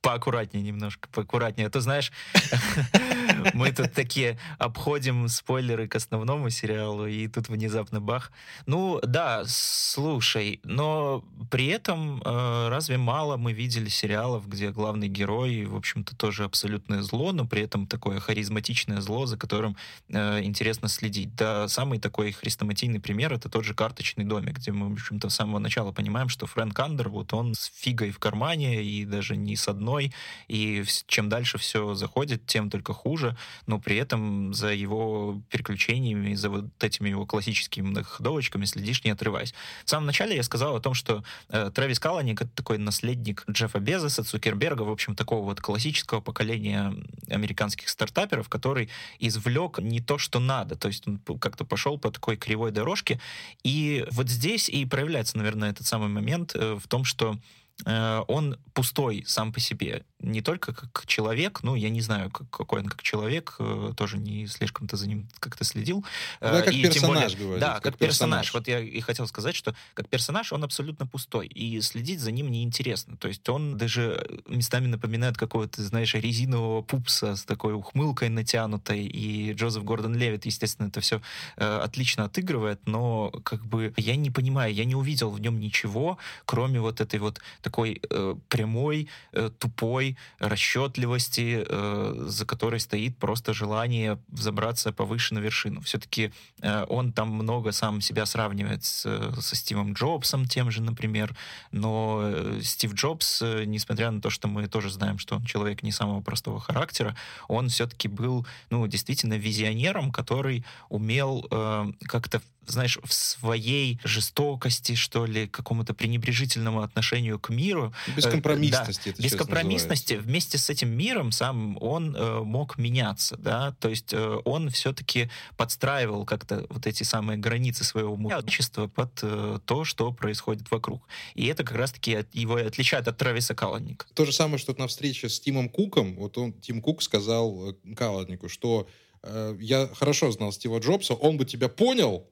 поаккуратнее 0.02 0.62
немножко, 0.62 1.08
поаккуратнее. 1.12 1.66
А 1.66 1.70
то, 1.70 1.80
знаешь, 1.80 2.12
мы 3.54 3.72
тут 3.72 3.92
такие 3.92 4.38
обходим 4.58 5.28
спойлеры 5.28 5.88
к 5.88 5.96
основному 5.96 6.50
сериалу, 6.50 7.06
и 7.06 7.28
тут 7.28 7.48
внезапно 7.48 8.00
бах. 8.00 8.32
Ну, 8.66 9.00
да, 9.02 9.42
слушай, 9.46 10.60
но 10.64 11.24
при 11.50 11.66
этом 11.66 12.22
э, 12.24 12.68
разве 12.68 12.98
мало 12.98 13.36
мы 13.36 13.52
видели 13.52 13.88
сериалов, 13.88 14.48
где 14.48 14.70
главный 14.70 15.08
герой, 15.08 15.64
в 15.64 15.76
общем-то, 15.76 16.16
тоже 16.16 16.44
абсолютное 16.44 17.02
зло, 17.02 17.32
но 17.32 17.46
при 17.46 17.62
этом 17.62 17.86
такое 17.86 18.20
харизматичное 18.20 19.00
зло, 19.00 19.26
за 19.26 19.36
которым 19.36 19.76
э, 20.08 20.42
интересно 20.42 20.88
следить. 20.88 21.34
Да, 21.34 21.68
самый 21.68 21.98
такой 21.98 22.32
хрестоматийный 22.32 23.00
пример— 23.00 23.32
это 23.34 23.48
тот 23.48 23.64
же 23.64 23.74
«Карточный 23.74 24.24
домик», 24.24 24.58
где 24.58 24.72
мы, 24.72 24.90
в 24.90 24.92
общем-то, 24.92 25.28
с 25.28 25.34
самого 25.34 25.58
начала 25.58 25.92
понимаем, 25.92 26.28
что 26.28 26.46
Фрэнк 26.46 26.78
Андервуд, 26.78 27.32
он 27.32 27.54
с 27.54 27.70
фигой 27.74 28.10
в 28.10 28.18
кармане, 28.18 28.82
и 28.82 29.04
даже 29.04 29.36
не 29.36 29.56
с 29.56 29.68
одной, 29.68 30.12
и 30.48 30.84
чем 31.06 31.28
дальше 31.28 31.58
все 31.58 31.94
заходит, 31.94 32.46
тем 32.46 32.70
только 32.70 32.92
хуже 32.92 33.29
но 33.66 33.78
при 33.78 33.96
этом 33.96 34.54
за 34.54 34.72
его 34.72 35.40
переключениями, 35.50 36.34
за 36.34 36.50
вот 36.50 36.66
этими 36.82 37.08
его 37.08 37.26
классическими 37.26 37.86
многоходовочками 37.86 38.64
следишь, 38.64 39.04
не 39.04 39.10
отрываясь. 39.10 39.54
В 39.84 39.90
самом 39.90 40.06
начале 40.06 40.36
я 40.36 40.42
сказал 40.42 40.76
о 40.76 40.80
том, 40.80 40.94
что 40.94 41.24
э, 41.48 41.70
Трэвис 41.74 41.98
Каланик— 41.98 42.42
это 42.42 42.50
такой 42.50 42.78
наследник 42.78 43.44
Джеффа 43.50 43.78
Безоса, 43.78 44.24
Цукерберга, 44.24 44.82
в 44.82 44.90
общем, 44.90 45.14
такого 45.14 45.44
вот 45.44 45.60
классического 45.60 46.20
поколения 46.20 46.94
американских 47.28 47.88
стартаперов, 47.88 48.48
который 48.48 48.88
извлек 49.18 49.78
не 49.78 50.00
то, 50.00 50.18
что 50.18 50.40
надо, 50.40 50.76
то 50.76 50.88
есть 50.88 51.06
он 51.06 51.18
как-то 51.38 51.64
пошел 51.64 51.98
по 51.98 52.10
такой 52.10 52.36
кривой 52.36 52.70
дорожке, 52.70 53.20
и 53.62 54.06
вот 54.10 54.28
здесь 54.28 54.68
и 54.68 54.84
проявляется, 54.84 55.38
наверное, 55.38 55.70
этот 55.70 55.86
самый 55.86 56.08
момент 56.08 56.52
э, 56.54 56.74
в 56.74 56.86
том, 56.88 57.04
что 57.04 57.38
он 57.84 58.58
пустой 58.72 59.24
сам 59.26 59.52
по 59.52 59.60
себе 59.60 60.04
не 60.22 60.42
только 60.42 60.72
как 60.72 61.04
человек, 61.06 61.60
ну, 61.62 61.74
я 61.74 61.90
не 61.90 62.00
знаю, 62.00 62.30
как, 62.30 62.48
какой 62.50 62.80
он 62.80 62.88
как 62.88 63.02
человек, 63.02 63.56
э, 63.58 63.92
тоже 63.96 64.18
не 64.18 64.46
слишком-то 64.46 64.96
за 64.96 65.08
ним 65.08 65.28
как-то 65.38 65.64
следил. 65.64 66.04
Да, 66.40 66.52
ну, 66.52 66.64
как 66.64 66.74
и 66.74 66.82
персонаж, 66.82 67.32
более, 67.32 67.38
говорит. 67.38 67.60
Да, 67.60 67.74
как, 67.74 67.82
как 67.82 67.96
персонаж. 67.96 68.46
персонаж. 68.46 68.54
Вот 68.54 68.68
я 68.68 68.80
и 68.80 69.00
хотел 69.00 69.26
сказать, 69.26 69.54
что 69.54 69.74
как 69.94 70.08
персонаж 70.08 70.52
он 70.52 70.64
абсолютно 70.64 71.06
пустой, 71.06 71.46
и 71.46 71.80
следить 71.80 72.20
за 72.20 72.32
ним 72.32 72.50
неинтересно. 72.50 73.16
То 73.16 73.28
есть 73.28 73.48
он 73.48 73.76
даже 73.76 74.42
местами 74.46 74.86
напоминает 74.86 75.36
какого-то, 75.36 75.82
знаешь, 75.82 76.14
резинового 76.14 76.82
пупса 76.82 77.36
с 77.36 77.44
такой 77.44 77.74
ухмылкой 77.74 78.28
натянутой, 78.28 79.06
и 79.06 79.52
Джозеф 79.54 79.84
Гордон 79.84 80.14
Левит, 80.14 80.44
естественно, 80.44 80.88
это 80.88 81.00
все 81.00 81.22
э, 81.56 81.78
отлично 81.78 82.24
отыгрывает, 82.24 82.80
но 82.86 83.30
как 83.44 83.64
бы 83.64 83.94
я 83.96 84.16
не 84.16 84.30
понимаю, 84.30 84.74
я 84.74 84.84
не 84.84 84.94
увидел 84.94 85.30
в 85.30 85.40
нем 85.40 85.58
ничего, 85.58 86.18
кроме 86.44 86.80
вот 86.80 87.00
этой 87.00 87.20
вот 87.20 87.40
такой 87.70 88.00
э, 88.10 88.34
прямой, 88.48 89.08
э, 89.32 89.50
тупой, 89.58 90.16
расчетливости, 90.40 91.64
э, 91.68 92.24
за 92.26 92.44
которой 92.44 92.80
стоит 92.80 93.16
просто 93.16 93.54
желание 93.54 94.18
взобраться 94.28 94.92
повыше 94.92 95.34
на 95.34 95.38
вершину. 95.38 95.80
Все-таки 95.80 96.32
э, 96.62 96.84
он 96.88 97.12
там 97.12 97.28
много 97.28 97.70
сам 97.72 98.00
себя 98.00 98.26
сравнивает 98.26 98.84
с, 98.84 99.02
со 99.40 99.56
Стивом 99.56 99.92
Джобсом 99.92 100.46
тем 100.46 100.70
же, 100.72 100.82
например, 100.82 101.36
но 101.70 102.20
э, 102.24 102.60
Стив 102.62 102.94
Джобс, 102.94 103.42
э, 103.42 103.64
несмотря 103.66 104.10
на 104.10 104.20
то, 104.20 104.30
что 104.30 104.48
мы 104.48 104.66
тоже 104.66 104.90
знаем, 104.90 105.18
что 105.18 105.36
он 105.36 105.44
человек 105.44 105.84
не 105.84 105.92
самого 105.92 106.22
простого 106.22 106.58
характера, 106.58 107.14
он 107.46 107.68
все-таки 107.68 108.08
был, 108.08 108.46
ну, 108.70 108.86
действительно 108.88 109.34
визионером, 109.34 110.10
который 110.10 110.64
умел 110.88 111.46
э, 111.50 111.92
как-то 112.08 112.42
знаешь, 112.66 112.98
в 113.02 113.12
своей 113.12 113.98
жестокости, 114.04 114.94
что 114.94 115.26
ли, 115.26 115.46
какому-то 115.46 115.94
пренебрежительному 115.94 116.82
отношению 116.82 117.38
к 117.38 117.50
миру. 117.50 117.92
Бескомпромиссности. 118.16 119.10
Э, 119.10 119.14
да, 119.16 119.22
бескомпромиссности. 119.22 120.14
Вместе 120.14 120.58
с 120.58 120.70
этим 120.70 120.90
миром 120.90 121.32
сам 121.32 121.76
он 121.80 122.14
э, 122.14 122.40
мог 122.40 122.78
меняться, 122.78 123.36
да, 123.36 123.72
то 123.80 123.88
есть 123.88 124.12
э, 124.12 124.40
он 124.44 124.70
все-таки 124.70 125.30
подстраивал 125.56 126.24
как-то 126.24 126.66
вот 126.68 126.86
эти 126.86 127.02
самые 127.02 127.38
границы 127.38 127.84
своего 127.84 128.14
общества 128.36 128.86
под 128.86 129.18
э, 129.22 129.58
то, 129.64 129.84
что 129.84 130.12
происходит 130.12 130.70
вокруг. 130.70 131.02
И 131.34 131.46
это 131.46 131.64
как 131.64 131.76
раз-таки 131.76 132.14
от, 132.14 132.34
его 132.34 132.56
отличает 132.56 133.08
от 133.08 133.16
Трависа 133.16 133.54
Каланника. 133.54 134.06
То 134.14 134.24
же 134.24 134.32
самое, 134.32 134.58
что 134.58 134.74
на 134.78 134.86
встрече 134.86 135.28
с 135.28 135.40
Тимом 135.40 135.68
Куком, 135.68 136.16
вот 136.16 136.38
он, 136.38 136.52
Тим 136.52 136.80
Кук 136.80 137.02
сказал 137.02 137.70
э, 137.70 137.94
Каланнику, 137.94 138.48
что 138.48 138.88
э, 139.22 139.56
я 139.60 139.88
хорошо 139.88 140.30
знал 140.32 140.52
Стива 140.52 140.78
Джобса, 140.78 141.14
он 141.14 141.36
бы 141.36 141.44
тебя 141.44 141.68
понял, 141.68 142.26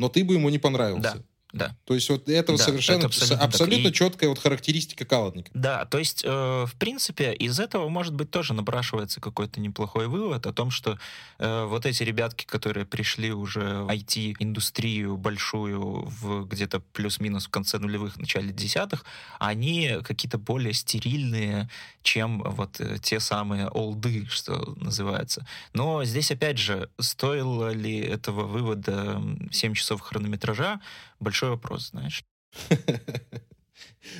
но 0.00 0.08
ты 0.08 0.24
бы 0.24 0.34
ему 0.34 0.48
не 0.48 0.58
понравился. 0.58 1.16
Да. 1.16 1.22
Да. 1.52 1.76
То 1.84 1.94
есть 1.94 2.08
вот 2.08 2.28
это 2.28 2.52
да, 2.52 2.58
совершенно 2.58 2.98
это 2.98 3.06
абсолютно, 3.06 3.44
абсолютно 3.44 3.88
и... 3.88 3.92
четкая 3.92 4.28
вот 4.28 4.38
характеристика 4.38 5.04
каладника. 5.04 5.50
Да, 5.54 5.84
то 5.84 5.98
есть, 5.98 6.22
э, 6.24 6.28
в 6.28 6.74
принципе, 6.78 7.32
из 7.32 7.58
этого, 7.58 7.88
может 7.88 8.14
быть, 8.14 8.30
тоже 8.30 8.54
напрашивается 8.54 9.20
какой-то 9.20 9.60
неплохой 9.60 10.06
вывод 10.06 10.46
о 10.46 10.52
том, 10.52 10.70
что 10.70 10.98
э, 11.38 11.64
вот 11.64 11.86
эти 11.86 12.02
ребятки, 12.02 12.44
которые 12.44 12.86
пришли 12.86 13.32
уже 13.32 13.82
в 13.82 13.90
IT-индустрию 13.90 15.16
большую 15.16 16.04
в 16.04 16.46
где-то 16.46 16.80
плюс-минус 16.92 17.46
в 17.46 17.50
конце 17.50 17.78
нулевых, 17.78 18.16
начале 18.16 18.52
десятых, 18.52 19.04
они 19.38 19.98
какие-то 20.04 20.38
более 20.38 20.72
стерильные, 20.72 21.68
чем 22.02 22.42
вот 22.42 22.80
э, 22.80 22.98
те 23.02 23.18
самые 23.18 23.68
олды, 23.68 24.26
что 24.30 24.74
называется. 24.76 25.46
Но 25.72 26.04
здесь, 26.04 26.30
опять 26.30 26.58
же, 26.58 26.90
стоило 26.98 27.72
ли 27.72 27.98
этого 27.98 28.46
вывода 28.46 29.20
7 29.50 29.74
часов 29.74 30.00
хронометража, 30.00 30.80
большой 31.20 31.50
вопрос, 31.50 31.90
знаешь. 31.90 32.24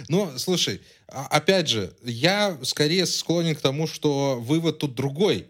Ну, 0.09 0.31
слушай, 0.37 0.81
а, 1.09 1.27
опять 1.27 1.69
же, 1.69 1.93
я 2.05 2.59
скорее 2.63 3.07
склонен 3.07 3.55
к 3.55 3.61
тому, 3.61 3.87
что 3.87 4.39
вывод 4.41 4.79
тут 4.79 4.95
другой. 4.95 5.47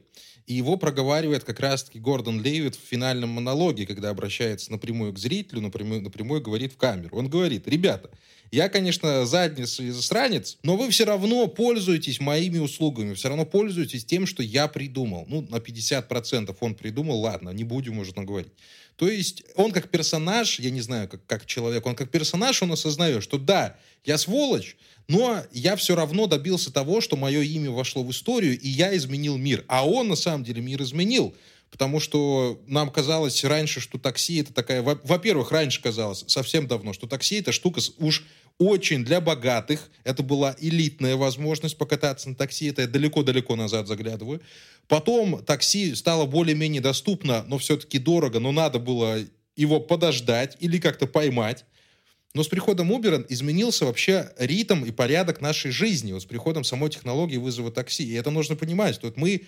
И 0.47 0.55
его 0.55 0.77
проговаривает 0.77 1.45
как 1.45 1.61
раз-таки 1.61 2.01
Гордон 2.01 2.43
Левит 2.43 2.75
в 2.75 2.81
финальном 2.81 3.31
монологе, 3.31 3.87
когда 3.87 4.11
обращается 4.11 4.73
напрямую 4.73 5.13
к 5.13 5.19
зрителю, 5.19 5.61
напрямую, 5.61 6.03
напрямую 6.03 6.41
говорит 6.41 6.73
в 6.73 6.77
камеру. 6.77 7.17
Он 7.17 7.29
говорит, 7.29 7.69
ребята, 7.69 8.11
я, 8.51 8.69
конечно, 8.69 9.27
задница 9.27 9.85
и 9.85 9.91
засранец, 9.91 10.59
но 10.65 10.77
вы 10.77 10.91
все 10.91 11.05
равно 11.05 11.47
пользуетесь 11.47 12.19
моими 12.19 12.59
услугами, 12.59 13.15
все 13.15 13.29
равно 13.29 13.45
пользуетесь 13.45 14.05
тем, 14.05 14.27
что 14.27 14.43
я 14.43 14.67
придумал. 14.67 15.25
Ну, 15.29 15.43
на 15.43 15.57
50% 15.57 16.57
он 16.59 16.75
придумал, 16.75 17.21
ладно, 17.21 17.51
не 17.51 17.63
будем 17.63 17.99
уже 17.99 18.11
говорить. 18.13 18.53
То 19.01 19.09
есть 19.09 19.45
он 19.55 19.73
как 19.73 19.89
персонаж, 19.89 20.61
я 20.61 20.69
не 20.69 20.83
знаю, 20.83 21.09
как, 21.09 21.25
как 21.25 21.47
человек, 21.47 21.87
он 21.87 21.97
как 21.97 22.11
персонаж, 22.11 22.61
он 22.61 22.73
осознает, 22.73 23.23
что 23.23 23.39
да, 23.39 23.79
я 24.05 24.19
сволочь, 24.19 24.77
но 25.09 25.43
я 25.53 25.77
все 25.77 25.95
равно 25.95 26.27
добился 26.27 26.71
того, 26.71 27.01
что 27.01 27.17
мое 27.17 27.41
имя 27.41 27.71
вошло 27.71 28.03
в 28.03 28.11
историю, 28.11 28.61
и 28.61 28.69
я 28.69 28.95
изменил 28.95 29.39
мир. 29.39 29.65
А 29.69 29.89
он 29.89 30.09
на 30.09 30.17
самом 30.17 30.45
деле 30.45 30.61
мир 30.61 30.83
изменил. 30.83 31.35
Потому 31.71 31.99
что 31.99 32.61
нам 32.67 32.91
казалось 32.91 33.43
раньше, 33.43 33.81
что 33.81 33.97
такси 33.97 34.43
это 34.43 34.53
такая... 34.53 34.83
Во-первых, 34.83 35.51
раньше 35.51 35.81
казалось, 35.81 36.25
совсем 36.27 36.67
давно, 36.67 36.93
что 36.93 37.07
такси 37.07 37.37
это 37.37 37.53
штука 37.53 37.81
уж 37.97 38.27
очень 38.61 39.05
для 39.07 39.23
богатых. 39.23 39.91
Это 40.05 40.23
была 40.23 40.55
элитная 40.61 41.17
возможность 41.17 41.79
покататься 41.79 42.29
на 42.29 42.37
такси. 42.37 42.67
Это 42.67 42.83
я 42.83 42.89
далеко-далеко 42.89 43.57
назад 43.57 43.89
заглядываю. 43.89 44.43
Потом 44.87 45.43
такси 45.43 45.95
стало 45.95 46.27
более-менее 46.27 46.83
доступно, 46.83 47.43
но 47.49 47.57
все-таки 47.57 47.99
дорого, 47.99 48.39
но 48.39 48.53
надо 48.53 48.79
было 48.79 49.19
его 49.57 49.81
подождать 49.81 50.59
или 50.61 50.79
как-то 50.79 51.07
поймать. 51.07 51.65
Но 52.35 52.45
с 52.45 52.49
приходом 52.49 52.93
Uber 52.93 53.25
изменился 53.31 53.87
вообще 53.87 54.31
ритм 54.39 54.85
и 54.85 54.91
порядок 54.91 55.41
нашей 55.41 55.71
жизни. 55.71 56.13
Вот 56.13 56.23
с 56.23 56.27
приходом 56.27 56.63
самой 56.63 56.91
технологии 56.91 57.39
вызова 57.39 57.73
такси. 57.73 58.05
И 58.05 58.13
это 58.13 58.31
нужно 58.31 58.57
понимать. 58.57 58.97
Что 58.97 59.07
вот 59.07 59.17
мы 59.17 59.47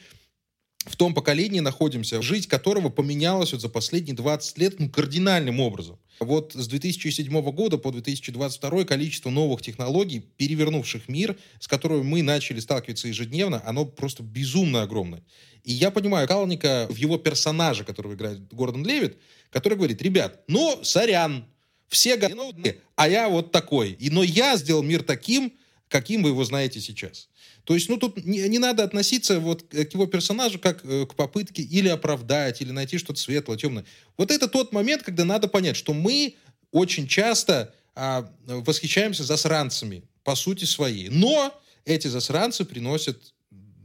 в 0.85 0.97
том 0.97 1.15
поколении 1.15 1.61
находимся, 1.61 2.23
жизнь 2.23 2.49
которого 2.49 2.89
поменялась 2.89 3.53
вот 3.53 3.61
за 3.61 3.69
последние 3.69 4.17
20 4.17 4.59
лет 4.59 4.81
ну, 4.81 4.91
кардинальным 4.91 5.61
образом. 5.61 5.99
Вот 6.19 6.53
с 6.55 6.67
2007 6.67 7.41
года 7.53 7.79
по 7.79 7.91
2022 7.91 8.85
количество 8.85 9.31
новых 9.31 9.63
технологий, 9.63 10.21
перевернувших 10.21 11.09
мир, 11.09 11.37
с 11.61 11.69
которыми 11.69 12.03
мы 12.03 12.23
начали 12.23 12.61
сталкиваться 12.61 13.09
ежедневно, 13.09 13.63
оно 13.65 13.85
просто 13.85 14.23
безумно 14.23 14.83
огромное. 14.83 15.23
И 15.65 15.73
я 15.73 15.91
понимаю 15.91 16.27
Калника 16.27 16.87
в 16.91 16.97
его 16.97 17.19
персонаже, 17.19 17.85
которого 17.85 18.15
играет 18.15 18.53
Гордон 18.53 18.85
Левит, 18.85 19.19
который 19.51 19.77
говорит, 19.77 20.03
ребят, 20.03 20.43
ну, 20.49 20.81
сорян, 20.83 21.45
все 21.89 22.17
говно, 22.17 22.53
а 22.97 23.09
я 23.09 23.29
вот 23.29 23.53
такой. 23.53 23.93
И, 23.93 24.11
но 24.11 24.23
я 24.23 24.57
сделал 24.57 24.83
мир 24.83 25.03
таким, 25.03 25.53
каким 25.93 26.23
вы 26.23 26.31
его 26.31 26.43
знаете 26.45 26.81
сейчас. 26.81 27.29
То 27.65 27.75
есть, 27.75 27.91
ну, 27.91 27.99
тут 27.99 28.25
не, 28.25 28.49
не 28.49 28.59
надо 28.59 28.83
относиться 28.83 29.39
вот 29.39 29.63
к 29.63 29.93
его 29.95 30.07
персонажу 30.07 30.59
как 30.59 30.85
э, 30.85 31.07
к 31.07 31.15
попытке 31.15 31.63
или 31.63 31.89
оправдать, 31.89 32.63
или 32.63 32.73
найти 32.73 32.97
что-то 32.97 33.21
светлое, 33.21 33.59
темное. 33.59 33.85
Вот 34.17 34.31
это 34.31 34.49
тот 34.49 34.73
момент, 34.73 35.03
когда 35.03 35.25
надо 35.25 35.49
понять, 35.49 35.77
что 35.77 35.93
мы 35.93 36.35
очень 36.71 37.07
часто 37.07 37.75
а, 37.95 38.27
восхищаемся 38.47 39.23
засранцами, 39.23 40.03
по 40.25 40.35
сути 40.35 40.65
своей. 40.65 41.11
Но 41.11 41.55
эти 41.85 42.09
засранцы 42.09 42.65
приносят 42.65 43.35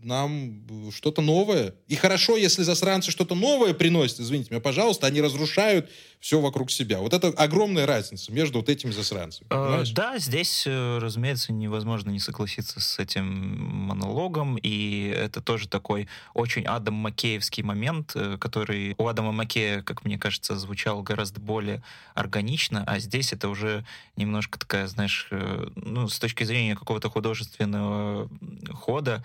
нам 0.03 0.63
что-то 0.91 1.21
новое. 1.21 1.73
И 1.87 1.95
хорошо, 1.95 2.37
если 2.37 2.63
засранцы 2.63 3.11
что-то 3.11 3.35
новое 3.35 3.73
приносят, 3.73 4.19
извините 4.19 4.49
меня, 4.51 4.61
пожалуйста, 4.61 5.07
они 5.07 5.21
разрушают 5.21 5.89
все 6.19 6.41
вокруг 6.41 6.71
себя. 6.71 6.99
Вот 6.99 7.13
это 7.13 7.29
огромная 7.29 7.85
разница 7.85 8.31
между 8.31 8.59
вот 8.59 8.69
этими 8.69 8.91
засранцами. 8.91 9.47
Э, 9.51 9.83
да, 9.93 10.17
здесь, 10.17 10.63
э, 10.65 10.97
разумеется, 10.97 11.53
невозможно 11.53 12.09
не 12.09 12.19
согласиться 12.19 12.79
с 12.79 12.97
этим 12.97 13.25
монологом, 13.87 14.57
и 14.57 15.13
это 15.15 15.41
тоже 15.41 15.67
такой 15.67 16.07
очень 16.33 16.63
Адам 16.63 16.95
Макеевский 16.95 17.63
момент, 17.63 18.13
э, 18.15 18.37
который 18.39 18.95
у 18.97 19.07
Адама 19.07 19.31
Макея, 19.31 19.83
как 19.83 20.05
мне 20.05 20.17
кажется, 20.17 20.57
звучал 20.57 21.03
гораздо 21.03 21.39
более 21.39 21.83
органично, 22.15 22.83
а 22.87 22.99
здесь 22.99 23.31
это 23.33 23.49
уже 23.49 23.85
немножко 24.15 24.57
такая, 24.57 24.87
знаешь, 24.87 25.29
ну, 25.75 26.07
с 26.07 26.17
точки 26.19 26.43
зрения 26.43 26.75
какого-то 26.75 27.09
художественного 27.09 28.29
хода, 28.73 29.23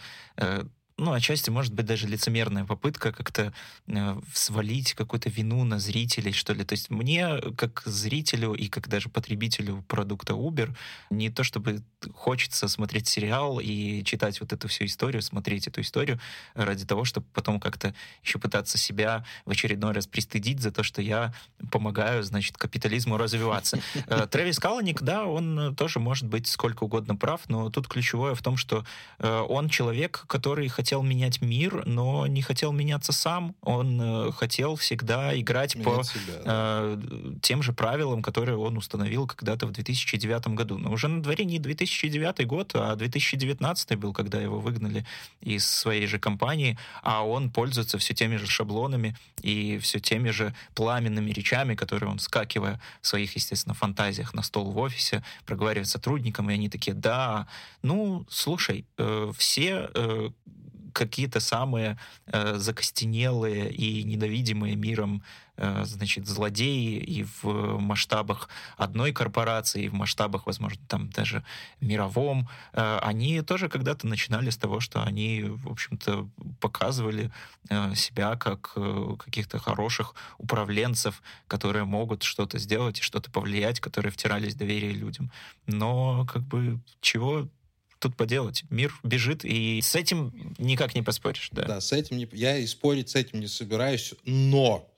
ну, 1.03 1.13
отчасти, 1.13 1.51
может 1.51 1.75
быть, 1.75 1.87
даже 1.87 2.07
лицемерная 2.07 2.65
попытка 2.65 3.13
как-то 3.13 3.53
э, 3.89 4.21
свалить 4.33 4.95
какую-то 4.95 5.29
вину 5.29 5.65
на 5.65 5.79
зрителей, 5.79 6.33
что 6.33 6.53
ли. 6.53 6.65
То 6.65 6.75
есть 6.75 6.91
мне, 6.91 7.39
как 7.57 7.83
зрителю 7.85 8.55
и 8.55 8.69
как 8.69 8.89
даже 8.89 9.09
потребителю 9.09 9.85
продукта 9.89 10.35
Uber, 10.35 10.75
не 11.11 11.29
то 11.29 11.45
чтобы 11.45 11.83
хочется 12.15 12.69
смотреть 12.69 13.09
сериал 13.09 13.59
и 13.61 14.03
читать 14.05 14.41
вот 14.41 14.53
эту 14.53 14.69
всю 14.69 14.85
историю, 14.85 15.23
смотреть 15.23 15.67
эту 15.67 15.81
историю 15.81 16.21
ради 16.55 16.87
того, 16.87 17.05
чтобы 17.05 17.27
потом 17.35 17.59
как-то 17.61 17.95
еще 18.23 18.39
пытаться 18.39 18.79
себя 18.79 19.25
в 19.45 19.51
очередной 19.51 19.93
раз 19.93 20.07
пристыдить 20.07 20.61
за 20.61 20.71
то, 20.71 20.83
что 20.83 21.03
я 21.03 21.35
помогаю, 21.71 22.23
значит, 22.23 22.57
капитализму 22.57 23.17
развиваться. 23.17 23.81
Э, 24.07 24.27
Трэвис 24.31 24.59
Каланик, 24.59 25.03
да, 25.03 25.25
он 25.25 25.75
тоже 25.77 25.99
может 25.99 26.27
быть 26.29 26.47
сколько 26.47 26.85
угодно 26.85 27.17
прав, 27.17 27.41
но 27.49 27.71
тут 27.71 27.89
ключевое 27.89 28.35
в 28.35 28.43
том, 28.43 28.57
что 28.57 28.85
э, 29.19 29.41
он 29.49 29.69
человек, 29.69 30.25
который 30.27 30.69
хотел 30.69 30.92
менять 31.01 31.41
мир, 31.41 31.87
но 31.87 32.27
не 32.27 32.43
хотел 32.43 32.73
меняться 32.73 33.13
сам. 33.13 33.55
Он 33.63 34.01
э, 34.01 34.33
хотел 34.33 34.77
всегда 34.77 35.39
играть 35.39 35.77
менять 35.77 35.97
по 35.97 36.03
себя, 36.03 36.35
да. 36.45 36.45
э, 36.45 37.01
тем 37.41 37.63
же 37.63 37.73
правилам, 37.73 38.21
которые 38.21 38.59
он 38.59 38.77
установил 38.77 39.27
когда-то 39.27 39.67
в 39.67 39.71
2009 39.71 40.49
году. 40.49 40.77
Но 40.77 40.91
уже 40.91 41.09
на 41.09 41.23
дворе 41.23 41.45
не 41.45 41.59
2009 41.59 42.47
год, 42.47 42.73
а 42.75 42.95
2019 42.97 43.97
был, 43.97 44.13
когда 44.13 44.41
его 44.41 44.61
выгнали 44.61 45.07
из 45.41 45.67
своей 45.67 46.07
же 46.07 46.19
компании, 46.19 46.77
а 47.03 47.25
он 47.25 47.51
пользуется 47.51 47.97
все 47.97 48.13
теми 48.13 48.37
же 48.37 48.47
шаблонами 48.47 49.17
и 49.41 49.79
все 49.79 50.01
теми 50.01 50.31
же 50.31 50.55
пламенными 50.75 51.31
речами, 51.31 51.75
которые 51.75 52.11
он, 52.11 52.19
скакивая 52.19 52.81
в 53.01 53.07
своих, 53.07 53.35
естественно, 53.37 53.75
фантазиях 53.75 54.35
на 54.35 54.43
стол 54.43 54.71
в 54.73 54.79
офисе, 54.79 55.23
проговаривает 55.47 55.89
сотрудникам, 55.89 56.51
и 56.51 56.55
они 56.55 56.69
такие, 56.69 56.95
да, 56.95 57.47
ну, 57.83 58.27
слушай, 58.29 58.85
э, 58.99 59.33
все 59.37 59.91
э, 59.95 60.31
какие-то 60.93 61.41
самые 61.41 61.99
э, 62.27 62.55
закостенелые 62.57 63.71
и 63.71 64.03
ненавидимые 64.03 64.77
миром 64.77 65.23
э, 65.57 65.85
значит, 65.85 66.27
злодеи 66.27 66.99
и 66.99 67.25
в 67.25 67.79
масштабах 67.79 68.49
одной 68.77 69.13
корпорации, 69.13 69.85
и 69.85 69.89
в 69.89 69.95
масштабах, 69.95 70.47
возможно, 70.47 70.81
там 70.89 71.11
даже 71.11 71.45
мировом, 71.81 72.49
э, 72.73 72.99
они 73.03 73.43
тоже 73.43 73.69
когда-то 73.69 74.07
начинали 74.07 74.51
с 74.51 74.57
того, 74.57 74.81
что 74.81 75.03
они, 75.03 75.43
в 75.45 75.71
общем-то, 75.71 76.29
показывали 76.61 77.31
э, 77.69 77.95
себя 77.95 78.37
как 78.37 78.75
каких-то 79.19 79.59
хороших 79.59 80.15
управленцев, 80.39 81.23
которые 81.47 81.85
могут 81.85 82.23
что-то 82.23 82.59
сделать 82.59 83.01
и 83.01 83.03
что-то 83.03 83.31
повлиять, 83.31 83.81
которые 83.81 84.13
втирались 84.13 84.55
в 84.55 84.59
доверие 84.59 84.93
людям. 84.93 85.31
Но, 85.67 86.27
как 86.27 86.43
бы, 86.43 86.81
чего 87.01 87.49
тут 88.03 88.17
поделать? 88.17 88.65
Мир 88.69 88.93
бежит, 89.03 89.45
и 89.45 89.81
с 89.81 89.95
этим 89.95 90.55
никак 90.59 90.95
не 90.95 91.03
поспоришь. 91.03 91.49
Да, 91.53 91.65
да 91.65 91.81
с 91.81 91.93
этим 91.93 92.19
не, 92.19 92.29
я 92.33 92.59
и 92.59 92.67
спорить 92.67 93.11
с 93.11 93.15
этим 93.15 93.41
не 93.41 93.47
собираюсь, 93.47 94.15
но 94.25 94.91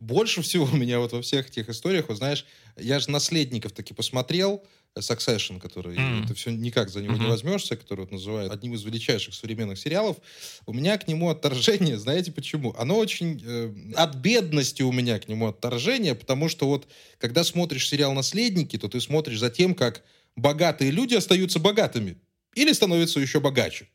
больше 0.00 0.42
всего 0.42 0.64
у 0.70 0.76
меня 0.76 0.98
вот 0.98 1.12
во 1.12 1.22
всех 1.22 1.48
этих 1.48 1.68
историях, 1.68 2.08
вот 2.08 2.18
знаешь, 2.18 2.44
я 2.76 2.98
же 2.98 3.10
наследников 3.10 3.72
таки 3.72 3.94
посмотрел, 3.94 4.62
Succession, 4.98 5.58
который 5.58 5.96
mm. 5.96 6.26
ты 6.26 6.34
все 6.34 6.50
никак 6.50 6.90
за 6.90 7.00
него 7.00 7.14
mm-hmm. 7.14 7.20
не 7.20 7.26
возьмешься, 7.26 7.76
который 7.76 8.00
вот 8.00 8.10
называют 8.10 8.52
одним 8.52 8.74
из 8.74 8.82
величайших 8.82 9.32
современных 9.32 9.78
сериалов. 9.78 10.18
У 10.66 10.74
меня 10.74 10.98
к 10.98 11.08
нему 11.08 11.30
отторжение, 11.30 11.96
знаете 11.96 12.30
почему? 12.30 12.74
Оно 12.76 12.98
очень 12.98 13.42
э, 13.42 13.72
от 13.94 14.16
бедности 14.16 14.82
у 14.82 14.92
меня 14.92 15.18
к 15.18 15.28
нему 15.28 15.46
отторжение, 15.46 16.14
потому 16.14 16.50
что 16.50 16.66
вот 16.66 16.88
когда 17.18 17.42
смотришь 17.42 17.88
сериал 17.88 18.12
"Наследники", 18.12 18.76
то 18.76 18.86
ты 18.86 19.00
смотришь 19.00 19.38
за 19.38 19.48
тем, 19.48 19.74
как 19.74 20.02
богатые 20.36 20.90
люди 20.90 21.14
остаются 21.14 21.58
богатыми 21.58 22.18
или 22.54 22.72
становится 22.72 23.20
еще 23.20 23.40
богаче. 23.40 23.88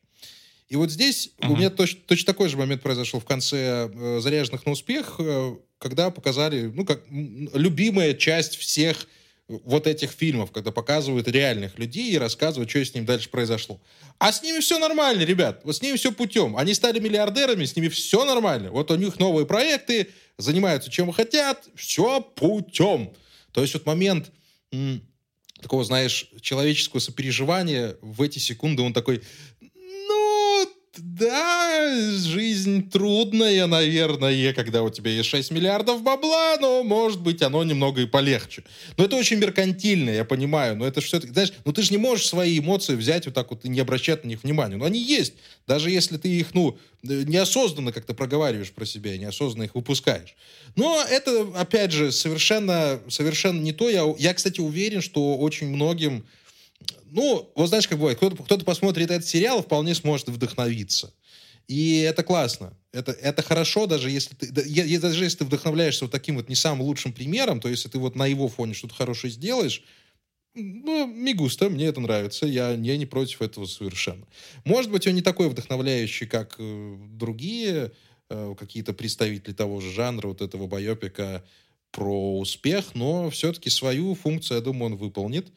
И 0.68 0.76
вот 0.76 0.90
здесь 0.90 1.30
uh-huh. 1.38 1.52
у 1.52 1.56
меня 1.56 1.70
точно, 1.70 2.00
точно 2.06 2.26
такой 2.26 2.48
же 2.48 2.56
момент 2.56 2.82
произошел 2.82 3.20
в 3.20 3.24
конце 3.24 3.90
э, 3.92 4.20
«Заряженных 4.20 4.66
на 4.66 4.72
успех», 4.72 5.16
э, 5.18 5.56
когда 5.78 6.10
показали, 6.10 6.70
ну, 6.74 6.84
как 6.84 7.02
любимая 7.10 8.12
часть 8.12 8.56
всех 8.56 9.06
вот 9.48 9.86
этих 9.86 10.10
фильмов, 10.10 10.50
когда 10.50 10.70
показывают 10.70 11.26
реальных 11.26 11.78
людей 11.78 12.12
и 12.12 12.18
рассказывают, 12.18 12.68
что 12.68 12.84
с 12.84 12.94
ним 12.94 13.06
дальше 13.06 13.30
произошло. 13.30 13.80
А 14.18 14.30
с 14.30 14.42
ними 14.42 14.60
все 14.60 14.78
нормально, 14.78 15.22
ребят. 15.22 15.62
Вот 15.64 15.76
с 15.76 15.80
ними 15.80 15.96
все 15.96 16.12
путем. 16.12 16.56
Они 16.56 16.74
стали 16.74 16.98
миллиардерами, 17.00 17.64
с 17.64 17.74
ними 17.74 17.88
все 17.88 18.26
нормально. 18.26 18.70
Вот 18.70 18.90
у 18.90 18.96
них 18.96 19.18
новые 19.18 19.46
проекты, 19.46 20.08
занимаются 20.36 20.90
чем 20.90 21.10
хотят, 21.12 21.66
все 21.74 22.20
путем. 22.20 23.14
То 23.52 23.62
есть 23.62 23.72
вот 23.72 23.86
момент 23.86 24.30
такого, 25.60 25.84
знаешь, 25.84 26.30
человеческого 26.40 27.00
сопереживания 27.00 27.96
в 28.00 28.22
эти 28.22 28.38
секунды 28.38 28.82
он 28.82 28.92
такой, 28.92 29.22
да, 31.02 32.16
жизнь 32.18 32.88
трудная, 32.90 33.66
наверное, 33.66 34.52
когда 34.52 34.82
у 34.82 34.90
тебя 34.90 35.10
есть 35.10 35.28
6 35.28 35.50
миллиардов 35.50 36.02
бабла, 36.02 36.56
но, 36.60 36.82
может 36.82 37.20
быть, 37.20 37.42
оно 37.42 37.62
немного 37.64 38.02
и 38.02 38.06
полегче. 38.06 38.64
Но 38.96 39.04
это 39.04 39.16
очень 39.16 39.38
меркантильно, 39.38 40.10
я 40.10 40.24
понимаю, 40.24 40.76
но 40.76 40.86
это 40.86 41.00
все-таки, 41.00 41.32
знаешь, 41.32 41.52
ну 41.64 41.72
ты 41.72 41.82
же 41.82 41.90
не 41.92 41.98
можешь 41.98 42.26
свои 42.26 42.58
эмоции 42.58 42.94
взять 42.94 43.26
вот 43.26 43.34
так 43.34 43.50
вот 43.50 43.64
и 43.64 43.68
не 43.68 43.80
обращать 43.80 44.24
на 44.24 44.28
них 44.28 44.42
внимания. 44.42 44.76
Но 44.76 44.84
они 44.84 45.02
есть, 45.02 45.34
даже 45.66 45.90
если 45.90 46.16
ты 46.16 46.28
их, 46.28 46.54
ну, 46.54 46.78
неосознанно 47.02 47.92
как-то 47.92 48.14
проговариваешь 48.14 48.72
про 48.72 48.84
себя 48.84 49.16
неосознанно 49.16 49.64
их 49.64 49.74
выпускаешь. 49.74 50.34
Но 50.76 51.02
это, 51.08 51.48
опять 51.54 51.92
же, 51.92 52.12
совершенно, 52.12 53.00
совершенно 53.08 53.60
не 53.60 53.72
то. 53.72 53.88
Я, 53.88 54.04
я, 54.18 54.34
кстати, 54.34 54.60
уверен, 54.60 55.00
что 55.00 55.36
очень 55.36 55.68
многим 55.68 56.26
ну, 57.10 57.50
вот 57.54 57.68
знаешь, 57.68 57.88
как 57.88 57.98
бывает, 57.98 58.18
кто-то, 58.18 58.42
кто 58.42 58.58
посмотрит 58.58 59.10
этот 59.10 59.26
сериал, 59.26 59.62
вполне 59.62 59.94
сможет 59.94 60.28
вдохновиться. 60.28 61.12
И 61.66 62.00
это 62.00 62.22
классно. 62.22 62.74
Это, 62.92 63.12
это 63.12 63.42
хорошо, 63.42 63.86
даже 63.86 64.10
если 64.10 64.34
ты, 64.34 64.50
даже 64.98 65.24
если 65.24 65.38
ты 65.38 65.44
вдохновляешься 65.44 66.06
вот 66.06 66.12
таким 66.12 66.36
вот 66.36 66.48
не 66.48 66.54
самым 66.54 66.82
лучшим 66.82 67.12
примером, 67.12 67.60
то 67.60 67.68
если 67.68 67.88
ты 67.88 67.98
вот 67.98 68.16
на 68.16 68.26
его 68.26 68.48
фоне 68.48 68.72
что-то 68.72 68.94
хорошее 68.94 69.32
сделаешь, 69.32 69.82
ну, 70.54 71.06
мигуста, 71.06 71.68
мне 71.68 71.86
это 71.86 72.00
нравится, 72.00 72.46
я, 72.46 72.70
я 72.70 72.96
не 72.96 73.06
против 73.06 73.42
этого 73.42 73.66
совершенно. 73.66 74.26
Может 74.64 74.90
быть, 74.90 75.06
он 75.06 75.14
не 75.14 75.22
такой 75.22 75.48
вдохновляющий, 75.48 76.26
как 76.26 76.56
э, 76.58 76.96
другие 77.10 77.92
э, 78.30 78.54
какие-то 78.58 78.94
представители 78.94 79.52
того 79.52 79.80
же 79.80 79.92
жанра, 79.92 80.28
вот 80.28 80.40
этого 80.40 80.66
байопика 80.66 81.44
про 81.90 82.38
успех, 82.38 82.94
но 82.94 83.30
все-таки 83.30 83.70
свою 83.70 84.14
функцию, 84.14 84.58
я 84.58 84.64
думаю, 84.64 84.92
он 84.92 84.96
выполнит. 84.96 85.52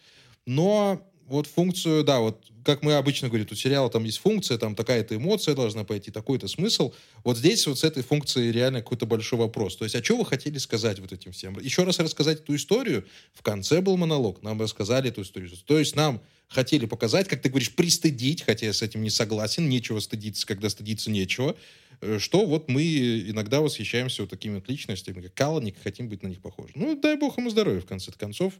Но 0.45 1.01
вот 1.31 1.47
функцию, 1.47 2.03
да, 2.03 2.19
вот 2.19 2.45
как 2.63 2.83
мы 2.83 2.93
обычно 2.93 3.27
говорим, 3.27 3.47
у 3.49 3.55
сериала 3.55 3.89
там 3.89 4.03
есть 4.03 4.19
функция, 4.19 4.57
там 4.57 4.75
такая-то 4.75 5.15
эмоция 5.15 5.55
должна 5.55 5.83
пойти, 5.83 6.11
такой-то 6.11 6.47
смысл. 6.47 6.93
Вот 7.23 7.37
здесь 7.37 7.65
вот 7.67 7.79
с 7.79 7.83
этой 7.83 8.03
функцией 8.03 8.51
реально 8.51 8.81
какой-то 8.81 9.05
большой 9.05 9.39
вопрос. 9.39 9.77
То 9.77 9.85
есть, 9.85 9.95
а 9.95 10.03
что 10.03 10.17
вы 10.17 10.25
хотели 10.25 10.57
сказать 10.57 10.99
вот 10.99 11.11
этим 11.11 11.31
всем? 11.31 11.59
Еще 11.59 11.83
раз 11.83 11.99
рассказать 11.99 12.41
эту 12.41 12.55
историю. 12.55 13.05
В 13.33 13.41
конце 13.41 13.81
был 13.81 13.97
монолог, 13.97 14.43
нам 14.43 14.61
рассказали 14.61 15.09
эту 15.09 15.23
историю. 15.23 15.51
То 15.65 15.79
есть 15.79 15.95
нам 15.95 16.21
хотели 16.47 16.85
показать, 16.85 17.27
как 17.27 17.41
ты 17.41 17.49
говоришь, 17.49 17.73
пристыдить, 17.73 18.43
хотя 18.43 18.67
я 18.67 18.73
с 18.73 18.81
этим 18.81 19.01
не 19.01 19.09
согласен, 19.09 19.69
нечего 19.69 19.99
стыдиться, 19.99 20.45
когда 20.45 20.69
стыдиться 20.69 21.09
нечего. 21.09 21.55
э, 22.01 22.19
что 22.19 22.45
вот 22.45 22.67
мы 22.67 22.83
иногда 23.27 23.61
восхищаемся 23.61 24.23
вот 24.23 24.29
такими 24.29 24.55
вот 24.55 24.67
личностями, 24.69 25.21
как 25.21 25.33
Каланик, 25.33 25.75
хотим 25.81 26.09
быть 26.09 26.23
на 26.23 26.27
них 26.27 26.41
похожи. 26.41 26.73
Ну, 26.75 26.99
дай 26.99 27.15
бог 27.15 27.37
ему 27.37 27.49
здоровья, 27.49 27.79
в 27.79 27.85
конце 27.85 28.11
концов. 28.11 28.53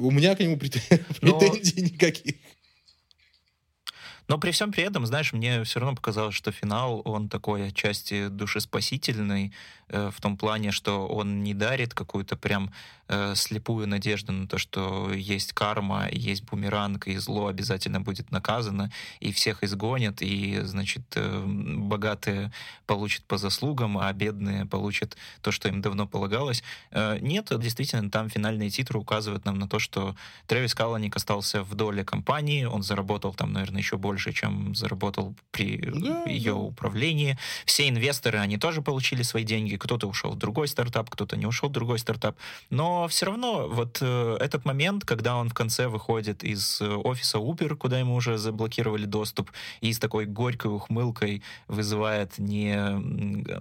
У 0.00 0.10
меня 0.10 0.34
к 0.34 0.40
нему 0.40 0.56
претензий 0.58 1.82
никаких. 1.82 2.34
Но 4.26 4.38
при 4.38 4.52
всем 4.52 4.72
при 4.72 4.84
этом, 4.84 5.04
знаешь, 5.04 5.32
мне 5.32 5.64
все 5.64 5.80
равно 5.80 5.96
показалось, 5.96 6.34
что 6.34 6.50
финал, 6.50 7.02
он 7.04 7.28
такой 7.28 7.68
отчасти 7.68 8.28
душеспасительный, 8.28 9.52
в 9.94 10.20
том 10.20 10.36
плане, 10.36 10.72
что 10.72 11.06
он 11.06 11.42
не 11.42 11.54
дарит 11.54 11.94
какую-то 11.94 12.36
прям 12.36 12.70
э, 13.08 13.34
слепую 13.34 13.86
надежду 13.86 14.32
на 14.32 14.46
то, 14.46 14.58
что 14.58 15.12
есть 15.12 15.52
карма, 15.52 16.08
есть 16.10 16.44
бумеранг, 16.44 17.06
и 17.06 17.16
зло 17.16 17.46
обязательно 17.46 18.00
будет 18.00 18.30
наказано, 18.30 18.90
и 19.20 19.32
всех 19.32 19.62
изгонят, 19.62 20.22
и, 20.22 20.60
значит, 20.62 21.02
э, 21.14 21.44
богатые 21.46 22.52
получат 22.86 23.24
по 23.24 23.38
заслугам, 23.38 23.98
а 23.98 24.12
бедные 24.12 24.66
получат 24.66 25.16
то, 25.42 25.50
что 25.50 25.68
им 25.68 25.82
давно 25.82 26.06
полагалось. 26.06 26.62
Э, 26.90 27.18
нет, 27.20 27.48
действительно, 27.58 28.10
там 28.10 28.28
финальные 28.28 28.70
титры 28.70 28.98
указывают 28.98 29.44
нам 29.44 29.58
на 29.58 29.68
то, 29.68 29.78
что 29.78 30.16
Трэвис 30.46 30.74
Каланик 30.74 31.16
остался 31.16 31.62
в 31.62 31.74
доле 31.74 32.04
компании, 32.04 32.64
он 32.64 32.82
заработал 32.82 33.34
там, 33.34 33.52
наверное, 33.52 33.80
еще 33.80 33.96
больше 33.96 34.32
чем 34.32 34.74
заработал 34.74 35.34
при 35.50 35.76
да, 35.76 36.24
ее 36.24 36.54
управлении. 36.54 37.38
Все 37.64 37.88
инвесторы, 37.88 38.38
они 38.38 38.58
тоже 38.58 38.82
получили 38.82 39.22
свои 39.22 39.44
деньги. 39.44 39.76
Кто-то 39.84 40.08
ушел 40.08 40.30
в 40.30 40.38
другой 40.38 40.66
стартап, 40.66 41.10
кто-то 41.10 41.36
не 41.36 41.44
ушел 41.44 41.68
в 41.68 41.72
другой 41.72 41.98
стартап. 41.98 42.38
Но 42.70 43.06
все 43.08 43.26
равно 43.26 43.68
вот 43.68 43.98
э, 44.00 44.36
этот 44.40 44.64
момент, 44.64 45.04
когда 45.04 45.36
он 45.36 45.50
в 45.50 45.54
конце 45.54 45.88
выходит 45.88 46.42
из 46.42 46.80
э, 46.80 46.88
офиса 46.88 47.36
Uber, 47.36 47.76
куда 47.76 47.98
ему 47.98 48.14
уже 48.14 48.38
заблокировали 48.38 49.04
доступ, 49.04 49.50
и 49.82 49.92
с 49.92 49.98
такой 49.98 50.24
горькой 50.24 50.74
ухмылкой 50.74 51.42
вызывает 51.68 52.38
не 52.38 52.74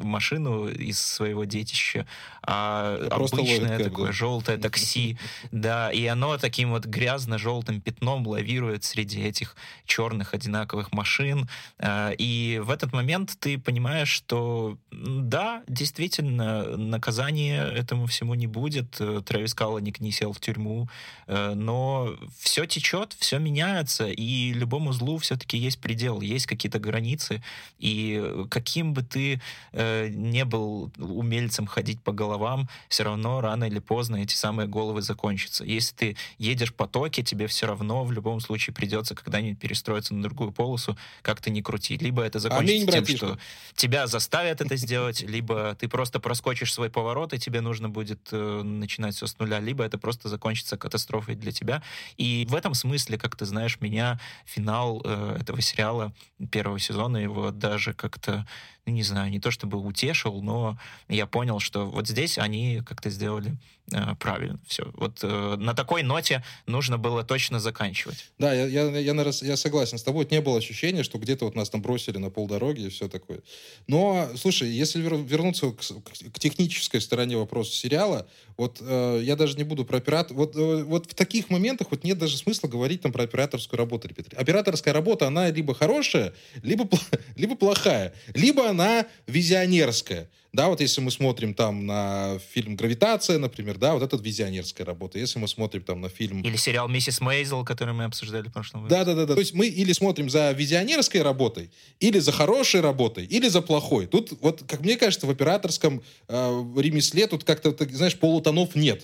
машину 0.02 0.70
из 0.70 1.02
своего 1.02 1.44
детища, 1.44 2.08
а 2.42 3.06
Просто 3.10 3.42
обычное 3.42 3.80
такое 3.80 4.08
да. 4.08 4.12
желтое 4.14 4.58
такси. 4.58 5.18
Да, 5.52 5.92
и 5.92 6.06
оно 6.06 6.38
таким 6.38 6.72
вот 6.72 6.86
грязно-желтым 6.86 7.82
пятном 7.82 8.26
лавирует 8.28 8.84
среди 8.84 9.22
этих 9.22 9.56
черных 9.86 10.34
одинаковых 10.34 10.94
машин. 10.94 11.50
Э, 11.80 12.14
и 12.18 12.62
в 12.64 12.70
этот 12.70 12.94
момент 12.94 13.36
ты 13.40 13.60
понимаешь, 13.60 14.10
что 14.10 14.78
да, 14.92 15.64
действительно, 15.68 16.03
наказания 16.22 17.64
этому 17.64 18.08
всему 18.08 18.34
не 18.36 18.48
будет. 18.48 19.00
Э, 19.00 19.22
Трэвис 19.26 19.54
Калланик 19.54 20.00
не 20.00 20.12
сел 20.12 20.34
в 20.34 20.40
тюрьму, 20.40 20.90
э, 21.28 21.54
но 21.56 22.16
все 22.40 22.66
течет, 22.66 23.16
все 23.18 23.40
меняется, 23.40 24.08
и 24.08 24.54
любому 24.54 24.94
злу 24.94 25.18
все-таки 25.18 25.58
есть 25.58 25.80
предел, 25.80 26.22
есть 26.22 26.46
какие-то 26.46 26.80
границы. 26.80 27.44
И 27.80 28.46
каким 28.50 28.94
бы 28.94 29.04
ты 29.04 29.42
не 29.74 30.46
был 30.46 30.92
умельцем 30.98 31.68
ходить 31.68 32.02
по 32.02 32.12
головам, 32.12 32.70
все 32.90 33.04
равно 33.04 33.42
рано 33.42 33.66
или 33.66 33.80
поздно 33.80 34.18
эти 34.18 34.36
самые 34.36 34.68
головы 34.68 35.02
закончатся. 35.02 35.64
Если 35.64 35.96
ты 35.96 36.18
едешь 36.38 36.72
в 36.72 36.76
потоке, 36.76 37.24
тебе 37.24 37.48
все 37.48 37.68
равно 37.68 38.04
в 38.04 38.12
любом 38.12 38.40
случае 38.40 38.74
придется 38.74 39.16
когда-нибудь 39.16 39.60
перестроиться 39.60 40.14
на 40.14 40.24
другую 40.24 40.52
полосу, 40.52 40.98
как 41.22 41.42
то 41.42 41.50
не 41.50 41.62
крути. 41.62 41.98
Либо 41.98 42.24
это 42.24 42.40
закончится 42.40 42.98
Аминь, 42.98 43.06
тем, 43.06 43.18
что 43.18 43.38
тебя 43.76 44.08
заставят 44.08 44.62
это 44.62 44.76
сделать, 44.76 45.22
либо 45.22 45.76
ты 45.80 45.88
просто 45.94 46.20
проскочишь 46.20 46.74
свой 46.74 46.90
поворот, 46.90 47.34
и 47.34 47.38
тебе 47.38 47.62
нужно 47.62 47.88
будет 47.88 48.30
э, 48.32 48.62
начинать 48.64 49.16
все 49.16 49.28
с 49.28 49.38
нуля, 49.38 49.60
либо 49.60 49.84
это 49.84 50.00
просто 50.00 50.28
закончится 50.28 50.76
катастрофой 50.76 51.36
для 51.36 51.52
тебя. 51.52 51.84
И 52.18 52.48
в 52.50 52.56
этом 52.56 52.74
смысле, 52.74 53.20
как 53.20 53.36
ты 53.36 53.46
знаешь, 53.46 53.80
меня 53.80 54.20
финал 54.44 55.04
э, 55.06 55.38
этого 55.40 55.62
сериала 55.62 56.12
первого 56.50 56.80
сезона 56.80 57.18
его 57.18 57.52
даже 57.52 57.94
как-то 57.94 58.48
ну, 58.86 58.94
не 58.94 59.04
знаю, 59.04 59.32
не 59.32 59.40
то 59.40 59.50
чтобы 59.50 59.78
утешил, 59.78 60.42
но 60.42 60.78
я 61.08 61.26
понял, 61.26 61.60
что 61.60 61.86
вот 61.86 62.08
здесь 62.08 62.38
они 62.38 62.82
как-то 62.86 63.10
сделали 63.10 63.56
э, 63.92 64.16
правильно 64.20 64.60
все. 64.68 64.92
Вот 64.96 65.20
э, 65.24 65.56
на 65.58 65.74
такой 65.74 66.04
ноте 66.04 66.44
нужно 66.66 66.98
было 66.98 67.24
точно 67.24 67.62
заканчивать. 67.62 68.32
Да, 68.40 68.54
я, 68.54 68.66
я, 68.66 69.00
я, 69.00 69.32
я 69.42 69.58
согласен 69.58 69.98
с 69.98 70.04
тобой. 70.04 70.28
Не 70.30 70.42
было 70.42 70.58
ощущения, 70.58 71.04
что 71.04 71.18
где-то 71.18 71.46
вот 71.46 71.56
нас 71.56 71.70
там 71.70 71.82
бросили 71.82 72.18
на 72.18 72.30
полдороги 72.30 72.82
и 72.82 72.90
все 72.90 73.08
такое. 73.08 73.40
Но, 73.88 74.30
слушай, 74.36 74.70
если 74.70 75.02
вернуться 75.02 75.72
к, 75.72 75.80
к 75.80 76.40
технической 76.40 77.00
стороне 77.00 77.38
вопроса 77.38 77.72
сериала, 77.72 78.28
вот 78.58 78.80
э, 78.82 79.22
я 79.24 79.38
даже 79.38 79.56
не 79.58 79.64
буду 79.64 79.86
про 79.86 79.98
оператор... 79.98 80.36
Вот, 80.36 80.56
э, 80.58 80.84
вот 80.84 81.10
в 81.10 81.16
таких 81.16 81.50
моментах 81.50 81.88
вот 81.92 82.04
нет 82.04 82.18
даже 82.18 82.38
смысла 82.38 82.68
говорить 82.68 83.02
там 83.02 83.14
про 83.14 83.24
операторскую 83.24 83.78
работу. 83.78 84.10
Операторская 84.36 84.94
работа, 84.94 85.28
она 85.28 85.50
либо 85.50 85.74
хорошая, 85.74 86.34
либо, 86.62 86.88
либо 87.38 87.56
плохая. 87.56 88.14
Либо 88.34 88.73
она 88.74 89.06
визионерская. 89.28 90.30
Да, 90.52 90.68
вот 90.68 90.82
если 90.82 91.02
мы 91.02 91.10
смотрим 91.10 91.56
там 91.56 91.88
на 91.88 92.38
фильм 92.52 92.76
«Гравитация», 92.76 93.40
например, 93.40 93.80
да, 93.80 93.96
вот 93.96 94.04
это 94.04 94.18
визионерская 94.18 94.86
работа. 94.86 95.18
Если 95.18 95.40
мы 95.40 95.48
смотрим 95.48 95.82
там 95.82 96.00
на 96.00 96.10
фильм... 96.10 96.44
Или 96.44 96.58
сериал 96.58 96.88
«Миссис 96.88 97.22
Мейзел», 97.22 97.66
который 97.66 97.96
мы 97.96 98.04
обсуждали 98.04 98.50
в 98.50 98.54
прошлом 98.54 98.84
выпуске. 98.84 99.04
Да-да-да. 99.04 99.34
То 99.34 99.40
есть 99.40 99.56
мы 99.56 99.66
или 99.66 99.94
смотрим 99.94 100.30
за 100.30 100.52
визионерской 100.52 101.24
работой, 101.24 101.72
или 102.00 102.20
за 102.20 102.32
хорошей 102.32 102.82
работой, 102.82 103.26
или 103.26 103.48
за 103.48 103.62
плохой. 103.64 104.06
Тут 104.06 104.34
вот, 104.42 104.64
как 104.68 104.82
мне 104.82 104.96
кажется, 104.96 105.26
в 105.26 105.32
операторском 105.32 106.04
э, 106.28 106.64
ремесле 106.78 107.26
тут 107.26 107.44
как-то, 107.44 107.76
знаешь, 107.90 108.16
полутонов 108.16 108.76
нет. 108.76 109.02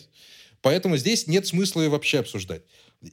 Поэтому 0.62 0.98
здесь 0.98 1.26
нет 1.26 1.48
смысла 1.48 1.82
ее 1.82 1.90
вообще 1.90 2.20
обсуждать. 2.20 2.62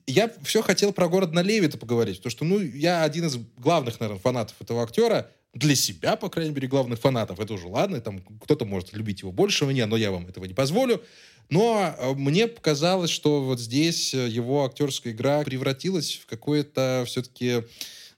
Я 0.07 0.31
все 0.43 0.61
хотел 0.61 0.93
про 0.93 1.09
Гордона 1.09 1.41
Левита 1.41 1.79
поговорить, 1.79 2.19
потому 2.19 2.31
что, 2.31 2.45
ну, 2.45 2.61
я 2.61 3.03
один 3.03 3.27
из 3.27 3.37
главных, 3.57 4.01
наверное, 4.01 4.21
фанатов 4.21 4.57
этого 4.61 4.83
актера, 4.83 5.31
для 5.57 5.75
себя, 5.75 6.17
по 6.17 6.29
крайней 6.29 6.53
мере, 6.53 6.69
главных 6.69 7.01
фанатов. 7.01 7.41
Это 7.41 7.55
уже 7.55 7.67
ладно, 7.67 8.01
там 8.01 8.21
кто-то 8.43 8.67
может 8.67 8.93
любить 8.93 9.21
его 9.21 9.33
больше 9.33 9.65
меня, 9.65 9.87
но 9.87 9.97
я 9.97 10.11
вам 10.11 10.27
этого 10.27 10.45
не 10.45 10.55
позволю. 10.55 11.03
Но 11.49 11.95
э, 11.99 12.13
мне 12.15 12.47
показалось, 12.47 13.11
что 13.11 13.43
вот 13.43 13.59
здесь 13.59 14.13
э, 14.13 14.29
его 14.29 14.67
актерская 14.67 15.13
игра 15.13 15.43
превратилась 15.45 16.17
в 16.17 16.27
какое-то 16.27 17.05
все-таки 17.07 17.63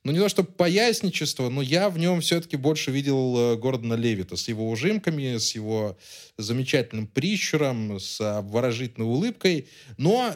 ну, 0.03 0.13
не 0.13 0.19
то 0.19 0.29
что 0.29 0.43
поясничество, 0.43 1.49
но 1.49 1.61
я 1.61 1.91
в 1.91 1.99
нем 1.99 2.21
все-таки 2.23 2.57
больше 2.57 2.91
видел 2.91 3.37
э, 3.37 3.57
Гордона 3.57 3.95
Левита 3.95 4.37
с 4.37 4.49
его 4.49 4.69
ужимками, 4.69 5.37
с 5.37 5.55
его 5.55 5.97
замечательным 6.39 7.09
прищуром, 7.09 7.99
с 7.99 8.21
обворожительной 8.21 9.07
улыбкой. 9.07 9.69
Но 9.97 10.35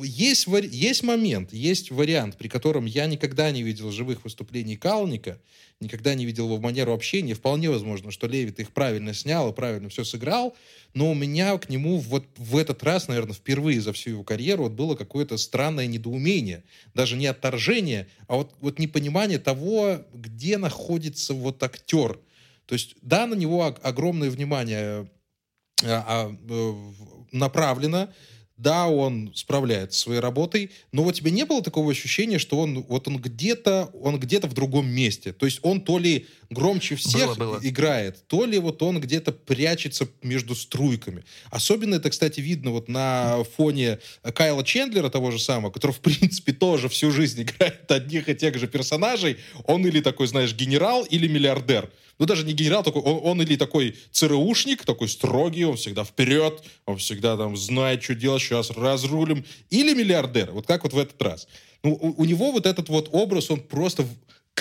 есть, 0.00 0.46
есть 0.46 1.02
момент, 1.02 1.52
есть 1.52 1.90
вариант, 1.90 2.36
при 2.36 2.46
котором 2.46 2.86
я 2.86 3.06
никогда 3.06 3.50
не 3.50 3.64
видел 3.64 3.90
живых 3.90 4.22
выступлений 4.22 4.76
Калника, 4.76 5.40
никогда 5.80 6.14
не 6.14 6.24
видел 6.24 6.44
его 6.44 6.56
в 6.56 6.60
манеру 6.60 6.92
общения. 6.92 7.34
Вполне 7.34 7.68
возможно, 7.68 8.12
что 8.12 8.28
Левит 8.28 8.60
их 8.60 8.70
правильно 8.70 9.12
снял 9.12 9.50
и 9.50 9.54
правильно 9.54 9.88
все 9.88 10.04
сыграл, 10.04 10.56
но 10.94 11.10
у 11.10 11.14
меня 11.14 11.58
к 11.58 11.68
нему 11.68 11.98
вот 11.98 12.26
в 12.36 12.56
этот 12.56 12.84
раз, 12.84 13.08
наверное, 13.08 13.34
впервые 13.34 13.80
за 13.80 13.92
всю 13.92 14.10
его 14.10 14.22
карьеру 14.22 14.64
вот 14.64 14.72
было 14.72 14.94
какое-то 14.94 15.36
странное 15.36 15.88
недоумение. 15.88 16.62
Даже 16.94 17.16
не 17.16 17.26
отторжение, 17.26 18.06
а 18.28 18.36
вот, 18.36 18.54
вот 18.60 18.78
непонимание 18.78 19.40
того, 19.40 20.04
где 20.14 20.58
находится 20.58 21.34
вот 21.34 21.60
актер. 21.60 22.20
То 22.66 22.74
есть, 22.74 22.94
да, 23.02 23.26
на 23.26 23.34
него 23.34 23.76
огромное 23.82 24.30
внимание 24.30 25.08
а, 25.82 26.04
а, 26.06 26.36
э, 26.48 26.74
направлено, 27.32 28.08
да, 28.56 28.88
он 28.88 29.32
справляется 29.34 29.98
со 29.98 30.04
своей 30.04 30.20
работой, 30.20 30.70
но 30.92 31.02
вот 31.02 31.14
тебе 31.14 31.30
не 31.30 31.46
было 31.46 31.62
такого 31.62 31.90
ощущения, 31.90 32.38
что 32.38 32.58
он 32.58 32.82
вот 32.82 33.08
он 33.08 33.16
где-то 33.16 33.90
он 33.94 34.20
где-то 34.20 34.48
в 34.48 34.52
другом 34.52 34.86
месте. 34.86 35.32
То 35.32 35.46
есть 35.46 35.60
он 35.62 35.80
то 35.80 35.98
ли 35.98 36.26
громче 36.50 36.96
всех 36.96 37.36
было, 37.38 37.52
было. 37.52 37.60
играет, 37.62 38.26
то 38.26 38.44
ли 38.44 38.58
вот 38.58 38.82
он 38.82 39.00
где-то 39.00 39.32
прячется 39.32 40.08
между 40.22 40.54
струйками. 40.54 41.24
Особенно 41.50 41.94
это, 41.94 42.10
кстати, 42.10 42.40
видно 42.40 42.72
вот 42.72 42.88
на 42.88 43.44
фоне 43.56 43.98
Кайла 44.34 44.64
Чендлера 44.64 45.08
того 45.08 45.30
же 45.30 45.38
самого, 45.38 45.70
который, 45.70 45.92
в 45.92 46.00
принципе, 46.00 46.52
тоже 46.52 46.88
всю 46.88 47.10
жизнь 47.10 47.42
играет 47.42 47.90
одних 47.90 48.28
и 48.28 48.34
тех 48.34 48.58
же 48.58 48.66
персонажей. 48.66 49.38
Он 49.64 49.86
или 49.86 50.00
такой, 50.00 50.26
знаешь, 50.26 50.54
генерал, 50.54 51.04
или 51.04 51.28
миллиардер 51.28 51.90
ну 52.20 52.26
даже 52.26 52.44
не 52.44 52.52
генерал 52.52 52.82
такой, 52.82 53.00
он, 53.00 53.20
он 53.22 53.42
или 53.42 53.56
такой 53.56 53.96
ЦРУшник, 54.12 54.84
такой 54.84 55.08
строгий, 55.08 55.64
он 55.64 55.76
всегда 55.76 56.04
вперед, 56.04 56.62
он 56.84 56.98
всегда 56.98 57.34
там 57.36 57.56
знает, 57.56 58.02
что 58.02 58.14
делать, 58.14 58.42
сейчас 58.42 58.70
разрулим, 58.70 59.42
или 59.70 59.94
миллиардер, 59.94 60.52
вот 60.52 60.66
как 60.66 60.84
вот 60.84 60.92
в 60.92 60.98
этот 60.98 61.20
раз. 61.22 61.48
Ну, 61.82 61.94
у, 61.94 62.20
у 62.20 62.24
него 62.26 62.52
вот 62.52 62.66
этот 62.66 62.90
вот 62.90 63.08
образ, 63.12 63.50
он 63.50 63.60
просто 63.60 64.06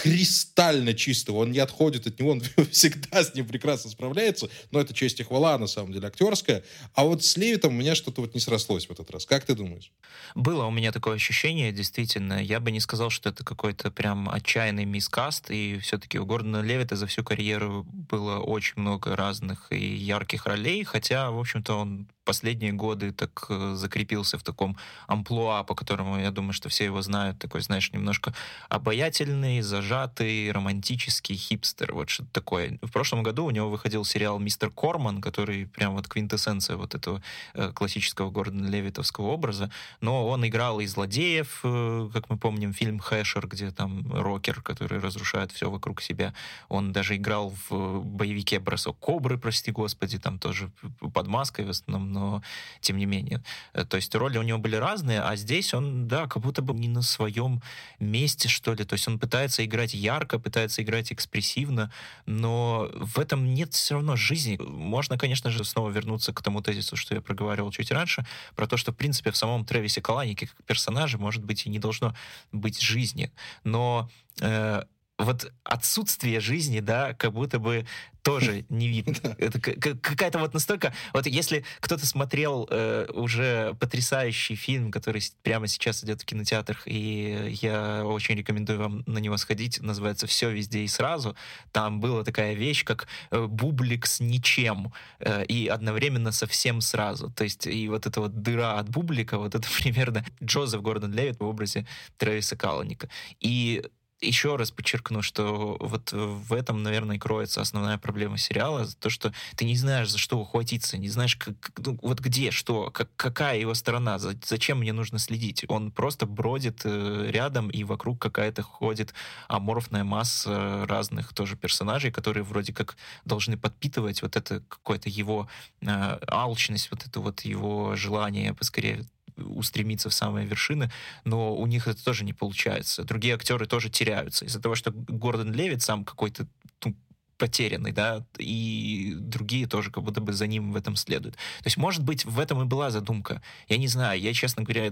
кристально 0.02 0.94
чистого, 0.94 1.38
он 1.38 1.52
не 1.52 1.60
отходит 1.60 2.08
от 2.08 2.20
него, 2.20 2.32
он 2.32 2.42
всегда 2.72 3.24
с 3.24 3.34
ним 3.34 3.48
прекрасно 3.48 3.90
справляется, 3.90 4.50
но 4.72 4.80
это 4.80 4.94
честь 4.94 5.20
и 5.20 5.24
хвала, 5.24 5.58
на 5.58 5.68
самом 5.68 5.92
деле, 5.92 6.08
актерская. 6.08 6.64
А 6.94 7.04
вот 7.04 7.24
с 7.24 7.38
Левитом 7.38 7.74
у 7.74 7.78
меня 7.78 7.96
что-то 7.96 8.22
вот 8.22 8.34
не 8.34 8.40
срослось 8.40 8.88
в 8.88 8.92
этот 8.92 9.12
раз. 9.12 9.26
Как 9.26 9.46
ты 9.46 9.56
думаешь? 9.56 9.92
Было 10.36 10.66
у 10.66 10.72
меня 10.72 10.92
такое 10.92 11.16
ощущение, 11.16 11.72
действительно. 11.72 12.42
Я 12.42 12.60
бы 12.60 12.72
не 12.72 12.80
сказал, 12.80 13.10
что 13.10 13.30
это 13.30 13.44
какой-то 13.44 13.92
прям 13.92 14.30
отчаянный 14.30 14.86
мискаст, 14.86 15.52
и 15.52 15.78
все-таки 15.80 16.18
у 16.18 16.26
Гордона 16.26 16.62
Левита 16.62 16.96
за 16.96 17.08
всю 17.08 17.24
карьеру 17.24 17.86
было 18.10 18.40
очень 18.40 18.74
много 18.78 19.16
разных 19.16 19.72
и 19.72 19.96
ярких 19.96 20.46
ролей, 20.46 20.84
хотя, 20.84 21.32
в 21.32 21.40
общем-то, 21.40 21.76
он 21.76 22.08
последние 22.30 22.74
годы 22.74 23.12
так 23.12 23.48
э, 23.50 23.74
закрепился 23.76 24.38
в 24.38 24.44
таком 24.44 24.78
амплуа, 25.08 25.64
по 25.64 25.74
которому, 25.74 26.20
я 26.20 26.30
думаю, 26.30 26.54
что 26.54 26.70
все 26.70 26.86
его 26.86 27.02
знают, 27.02 27.40
такой, 27.40 27.62
знаешь, 27.62 27.92
немножко 27.92 28.36
обаятельный, 28.70 29.62
зажатый, 29.62 30.52
романтический 30.52 31.36
хипстер, 31.36 31.92
вот 31.96 32.10
что-то 32.12 32.30
такое. 32.32 32.78
В 32.84 32.92
прошлом 32.92 33.24
году 33.24 33.46
у 33.46 33.50
него 33.50 33.68
выходил 33.68 34.06
сериал 34.06 34.38
«Мистер 34.38 34.70
Корман», 34.70 35.22
который 35.22 35.66
прям 35.66 35.96
вот 35.96 36.08
квинтэссенция 36.08 36.76
вот 36.76 36.94
этого 36.94 37.24
э, 37.56 37.72
классического 37.74 38.30
Гордона 38.30 38.68
Левитовского 38.68 39.30
образа, 39.30 39.72
но 40.00 40.28
он 40.28 40.46
играл 40.46 40.82
и 40.82 40.86
злодеев, 40.86 41.62
э, 41.64 42.10
как 42.14 42.30
мы 42.30 42.38
помним, 42.38 42.74
фильм 42.74 43.00
«Хэшер», 43.00 43.48
где 43.48 43.72
там 43.72 44.06
рокер, 44.14 44.62
который 44.62 45.00
разрушает 45.00 45.52
все 45.52 45.72
вокруг 45.72 46.00
себя. 46.00 46.36
Он 46.68 46.92
даже 46.92 47.16
играл 47.16 47.56
в 47.70 48.04
боевике 48.04 48.60
«Бросок 48.60 49.00
кобры», 49.00 49.40
прости 49.40 49.72
господи, 49.72 50.20
там 50.20 50.38
тоже 50.38 50.70
под 51.14 51.28
маской 51.28 51.66
в 51.66 51.70
основном, 51.72 52.19
но 52.20 52.42
тем 52.82 52.98
не 52.98 53.06
менее. 53.06 53.42
Э, 53.74 53.86
то 53.86 53.98
есть 53.98 54.14
роли 54.16 54.38
у 54.38 54.44
него 54.44 54.60
были 54.60 54.76
разные, 54.76 55.22
а 55.22 55.36
здесь 55.36 55.74
он, 55.74 56.08
да, 56.08 56.28
как 56.28 56.44
будто 56.44 56.62
бы 56.62 56.74
не 56.74 56.88
на 56.88 57.02
своем 57.02 57.62
месте, 58.00 58.50
что 58.50 58.74
ли. 58.74 58.84
То 58.84 58.94
есть 58.94 59.08
он 59.08 59.20
пытается 59.20 59.64
играть 59.66 59.94
ярко, 59.94 60.40
пытается 60.40 60.82
играть 60.82 61.12
экспрессивно, 61.12 61.92
но 62.26 62.90
в 62.94 63.20
этом 63.20 63.54
нет 63.54 63.74
все 63.74 63.96
равно 63.96 64.16
жизни. 64.16 64.58
Можно, 64.62 65.18
конечно 65.18 65.50
же, 65.50 65.64
снова 65.64 65.90
вернуться 65.90 66.34
к 66.34 66.42
тому 66.42 66.62
тезису, 66.62 66.96
что 66.96 67.16
я 67.16 67.22
проговаривал 67.22 67.72
чуть 67.72 67.92
раньше, 67.92 68.26
про 68.56 68.68
то, 68.68 68.78
что, 68.78 68.92
в 68.92 68.96
принципе, 68.96 69.32
в 69.32 69.38
самом 69.38 69.66
Трэвисе 69.66 70.02
Каланике 70.02 70.48
как 70.48 70.66
персонаже, 70.66 71.18
может 71.18 71.44
быть, 71.44 71.66
и 71.66 71.70
не 71.70 71.80
должно 71.80 72.14
быть 72.52 72.82
жизни. 72.82 73.32
Но 73.64 74.10
э, 74.42 74.84
вот 75.20 75.52
отсутствие 75.66 76.40
жизни, 76.40 76.80
да, 76.80 77.14
как 77.14 77.34
будто 77.34 77.60
бы 77.60 77.86
тоже 78.24 78.66
не 78.70 78.88
видно. 78.88 79.36
Это 79.38 79.60
какая-то 79.60 80.40
вот 80.40 80.54
настолько... 80.54 80.94
Вот 81.14 81.28
если 81.28 81.66
кто-то 81.82 82.06
смотрел 82.06 82.68
э, 82.70 83.08
уже 83.14 83.76
потрясающий 83.80 84.56
фильм, 84.56 84.92
который 84.92 85.22
прямо 85.44 85.68
сейчас 85.68 86.04
идет 86.04 86.22
в 86.22 86.26
кинотеатрах, 86.26 86.84
и 86.86 87.58
я 87.62 88.06
очень 88.06 88.36
рекомендую 88.36 88.80
вам 88.80 89.04
на 89.06 89.18
него 89.20 89.38
сходить, 89.38 89.82
называется 89.82 90.26
«Все 90.26 90.52
везде 90.52 90.80
и 90.80 90.88
сразу», 90.88 91.36
там 91.72 92.00
была 92.00 92.24
такая 92.24 92.54
вещь, 92.54 92.86
как 92.86 93.08
э, 93.32 93.46
бублик 93.46 94.06
с 94.06 94.22
ничем, 94.22 94.94
э, 95.20 95.46
и 95.46 95.68
одновременно 95.68 96.32
совсем 96.32 96.80
сразу. 96.82 97.30
То 97.32 97.44
есть 97.44 97.68
и 97.68 97.90
вот 97.90 98.06
эта 98.06 98.22
вот 98.22 98.42
дыра 98.42 98.80
от 98.80 98.90
бублика, 98.90 99.38
вот 99.38 99.56
это 99.56 99.68
примерно 99.82 100.26
Джозеф 100.42 100.82
Гордон 100.82 101.14
Левит 101.14 101.40
в 101.40 101.44
образе 101.44 101.86
Трэвиса 102.18 102.56
Каланика. 102.56 103.10
И 103.40 103.84
еще 104.22 104.56
раз 104.56 104.72
подчеркну, 104.72 105.22
что 105.22 105.78
вот 105.80 106.12
в 106.12 106.54
этом, 106.54 106.84
наверное, 106.84 107.18
кроется 107.18 107.62
основная 107.62 107.98
проблема 107.98 108.38
сериала, 108.38 108.88
то, 109.00 109.10
что 109.10 109.34
ты 109.56 109.66
не 109.66 109.76
знаешь, 109.76 110.10
за 110.10 110.18
что 110.18 110.40
ухватиться, 110.40 110.98
не 110.98 111.10
знаешь, 111.10 111.36
как, 111.36 111.56
ну, 111.78 111.98
вот 112.02 112.20
где, 112.20 112.52
что, 112.52 112.92
как, 112.92 113.10
какая 113.16 113.60
его 113.60 113.74
сторона, 113.74 114.20
за, 114.20 114.36
зачем 114.44 114.80
мне 114.80 114.94
нужно 114.94 115.20
следить. 115.20 115.66
Он 115.68 115.92
просто 115.92 116.26
бродит 116.26 116.82
э, 116.84 117.28
рядом, 117.30 117.70
и 117.70 117.84
вокруг 117.84 118.22
какая-то 118.22 118.62
ходит 118.62 119.14
аморфная 119.48 120.04
масса 120.04 120.86
разных 120.88 121.34
тоже 121.34 121.56
персонажей, 121.56 122.12
которые 122.12 122.44
вроде 122.44 122.74
как 122.74 122.98
должны 123.26 123.58
подпитывать 123.58 124.22
вот 124.22 124.36
это 124.36 124.62
какое-то 124.68 125.10
его 125.10 125.48
э, 125.82 126.20
алчность, 126.28 126.92
вот 126.92 127.06
это 127.06 127.20
вот 127.20 127.42
его 127.42 127.96
желание 127.96 128.54
поскорее 128.54 129.06
устремиться 129.46 130.10
в 130.10 130.14
самые 130.14 130.46
вершины, 130.46 130.92
но 131.26 131.56
у 131.56 131.66
них 131.68 131.88
это 131.88 132.04
тоже 132.04 132.24
не 132.24 132.34
получается. 132.34 133.04
Другие 133.04 133.36
актеры 133.36 133.66
тоже 133.66 133.90
теряются 133.90 134.46
из-за 134.46 134.62
того, 134.62 134.76
что 134.76 134.92
Гордон 134.92 135.54
Левит 135.54 135.82
сам 135.82 136.06
какой-то 136.06 136.48
ну, 136.86 136.96
потерянный, 137.40 137.94
да, 137.94 138.26
и 138.38 139.16
другие 139.18 139.66
тоже 139.66 139.92
как 139.92 140.04
будто 140.04 140.22
бы 140.22 140.34
за 140.34 140.46
ним 140.46 140.74
в 140.74 140.76
этом 140.76 140.96
следуют. 140.96 141.36
То 141.36 141.66
есть, 141.66 141.78
может 141.78 142.04
быть, 142.04 142.26
в 142.26 142.38
этом 142.38 142.62
и 142.62 142.66
была 142.66 142.92
задумка. 142.92 143.42
Я 143.70 143.78
не 143.78 143.88
знаю, 143.88 144.20
я, 144.20 144.34
честно 144.34 144.64
говоря, 144.64 144.92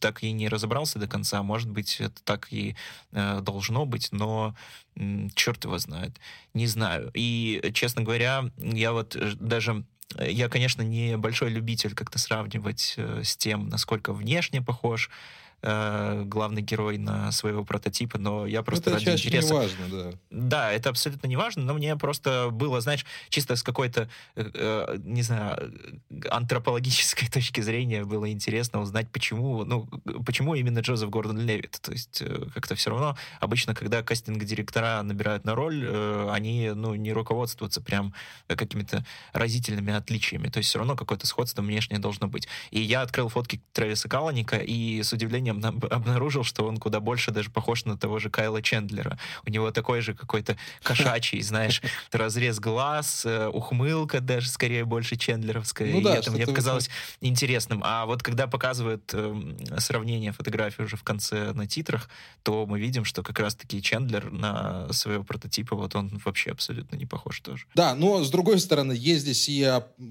так 0.00 0.22
и 0.24 0.32
не 0.32 0.48
разобрался 0.48 0.98
до 0.98 1.06
конца. 1.06 1.42
Может 1.42 1.70
быть, 1.70 2.00
это 2.00 2.20
так 2.24 2.48
и 2.50 2.74
э, 3.12 3.40
должно 3.42 3.84
быть, 3.84 4.08
но 4.10 4.56
черт 5.34 5.64
его 5.64 5.78
знает. 5.78 6.18
Не 6.54 6.66
знаю. 6.66 7.10
И, 7.14 7.70
честно 7.74 8.02
говоря, 8.02 8.50
я 8.56 8.92
вот 8.92 9.14
э, 9.14 9.32
даже 9.38 9.84
я, 10.20 10.48
конечно, 10.48 10.82
не 10.82 11.16
большой 11.16 11.50
любитель 11.50 11.94
как-то 11.94 12.18
сравнивать 12.18 12.94
э, 12.96 13.22
с 13.24 13.36
тем, 13.36 13.68
насколько 13.68 14.12
внешне 14.12 14.62
похож 14.62 15.10
э, 15.62 16.22
главный 16.24 16.62
герой 16.62 16.98
на 16.98 17.32
своего 17.32 17.64
прототипа, 17.64 18.18
но 18.18 18.46
я 18.46 18.62
просто 18.62 18.90
это 18.90 18.98
ради 18.98 19.04
чаще 19.04 19.28
интереса... 19.28 19.54
не 19.54 19.60
важно, 19.60 19.88
да. 19.90 20.12
Да, 20.30 20.72
это 20.72 20.90
абсолютно 20.90 21.26
не 21.26 21.36
важно, 21.36 21.62
но 21.64 21.74
мне 21.74 21.96
просто 21.96 22.48
было, 22.50 22.80
знаешь, 22.80 23.06
чисто 23.28 23.56
с 23.56 23.62
какой-то, 23.62 24.08
э, 24.36 24.50
э 24.54 24.96
не 24.98 25.22
знаю, 25.22 25.72
антропологической 26.30 27.28
точки 27.32 27.60
зрения 27.60 28.04
было 28.04 28.30
интересно 28.30 28.80
узнать, 28.80 29.10
почему, 29.10 29.64
ну, 29.64 29.86
почему 30.26 30.54
именно 30.54 30.80
Джозеф 30.80 31.10
Гордон 31.10 31.38
Левит. 31.40 31.78
То 31.80 31.92
есть 31.92 32.22
э, 32.22 32.46
как-то 32.54 32.74
все 32.74 32.90
равно 32.90 33.16
обычно, 33.40 33.74
когда 33.74 34.02
кастинг-директора 34.02 35.02
набирают 35.02 35.44
на 35.44 35.54
роль, 35.54 35.84
э, 35.84 36.28
они, 36.30 36.70
ну, 36.74 36.94
не 36.94 37.12
руководствуются 37.12 37.80
прям 37.80 38.14
какими-то 38.46 39.04
разительными 39.32 39.92
отличиями. 39.92 40.48
То 40.48 40.58
есть 40.58 40.70
все 40.70 40.78
равно 40.78 40.96
какое-то 40.96 41.26
сходство 41.26 41.62
внешнее 41.62 41.98
должно 41.98 42.28
быть. 42.28 42.48
И 42.70 42.80
я 42.80 43.02
открыл 43.02 43.28
фотки 43.28 43.62
Трэвиса 43.72 44.08
Каланика 44.08 44.56
и 44.56 45.02
с 45.02 45.12
удивлением 45.12 45.51
временем 45.52 45.80
обнаружил, 45.90 46.44
что 46.44 46.64
он 46.64 46.78
куда 46.78 47.00
больше 47.00 47.30
даже 47.30 47.50
похож 47.50 47.84
на 47.84 47.96
того 47.96 48.18
же 48.18 48.30
Кайла 48.30 48.62
Чендлера. 48.62 49.18
У 49.46 49.50
него 49.50 49.70
такой 49.70 50.00
же 50.00 50.14
какой-то 50.14 50.56
кошачий, 50.82 51.40
знаешь, 51.42 51.82
разрез 52.10 52.58
глаз, 52.58 53.24
э, 53.24 53.48
ухмылка 53.48 54.20
даже 54.20 54.48
скорее 54.48 54.84
больше 54.84 55.16
чендлеровская. 55.16 55.92
Ну, 55.92 56.00
да, 56.00 56.16
и 56.16 56.18
это 56.18 56.30
мне 56.30 56.46
показалось 56.46 56.88
вот... 56.88 57.28
интересным. 57.28 57.82
А 57.84 58.06
вот 58.06 58.22
когда 58.22 58.46
показывают 58.46 59.10
э, 59.12 59.78
сравнение 59.78 60.32
фотографии 60.32 60.82
уже 60.82 60.96
в 60.96 61.02
конце 61.02 61.52
на 61.52 61.66
титрах, 61.66 62.08
то 62.42 62.66
мы 62.66 62.80
видим, 62.80 63.04
что 63.04 63.22
как 63.22 63.38
раз-таки 63.38 63.82
Чендлер 63.82 64.30
на 64.30 64.92
своего 64.92 65.24
прототипа, 65.24 65.76
вот 65.76 65.94
он 65.94 66.20
вообще 66.24 66.50
абсолютно 66.50 66.96
не 66.96 67.06
похож 67.06 67.40
тоже. 67.40 67.66
Да, 67.74 67.94
но 67.94 68.22
с 68.24 68.30
другой 68.30 68.58
стороны, 68.58 68.92
есть 68.92 69.22
здесь 69.22 69.48
и 69.48 69.62
а, 69.62 69.86
э, 69.98 70.02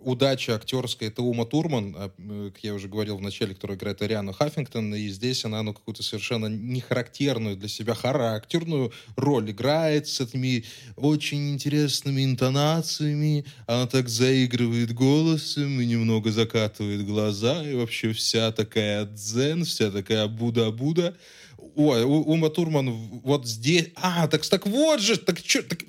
удача 0.00 0.54
актерская, 0.54 1.08
это 1.08 1.22
Ума 1.22 1.44
Турман, 1.44 1.94
а, 1.96 2.10
э, 2.18 2.50
как 2.52 2.64
я 2.64 2.74
уже 2.74 2.88
говорил 2.88 3.16
в 3.16 3.22
начале, 3.22 3.54
которая 3.54 3.76
играет 3.76 4.02
Ариану 4.02 4.32
Хаффингтон, 4.32 4.69
Вашингтон, 4.70 4.94
и 4.94 5.08
здесь 5.08 5.44
она, 5.44 5.62
ну, 5.62 5.72
какую-то 5.72 6.02
совершенно 6.02 6.46
не 6.46 6.80
характерную 6.80 7.56
для 7.56 7.68
себя 7.68 7.94
характерную 7.94 8.92
роль 9.16 9.50
играет 9.50 10.06
с 10.06 10.20
этими 10.20 10.64
очень 10.96 11.52
интересными 11.52 12.24
интонациями. 12.24 13.44
Она 13.66 13.86
так 13.86 14.08
заигрывает 14.08 14.92
голосом 14.92 15.80
и 15.80 15.86
немного 15.86 16.30
закатывает 16.30 17.04
глаза, 17.06 17.64
и 17.64 17.74
вообще 17.74 18.12
вся 18.12 18.52
такая 18.52 19.06
дзен, 19.06 19.64
вся 19.64 19.90
такая 19.90 20.26
буда-буда. 20.28 21.14
Ой, 21.76 22.04
Ума 22.04 22.48
Турман 22.50 22.90
вот 23.22 23.46
здесь... 23.46 23.88
А, 23.96 24.26
так, 24.28 24.46
так 24.46 24.66
вот 24.66 25.00
же, 25.00 25.16
так, 25.16 25.40
чё, 25.42 25.62
так, 25.62 25.80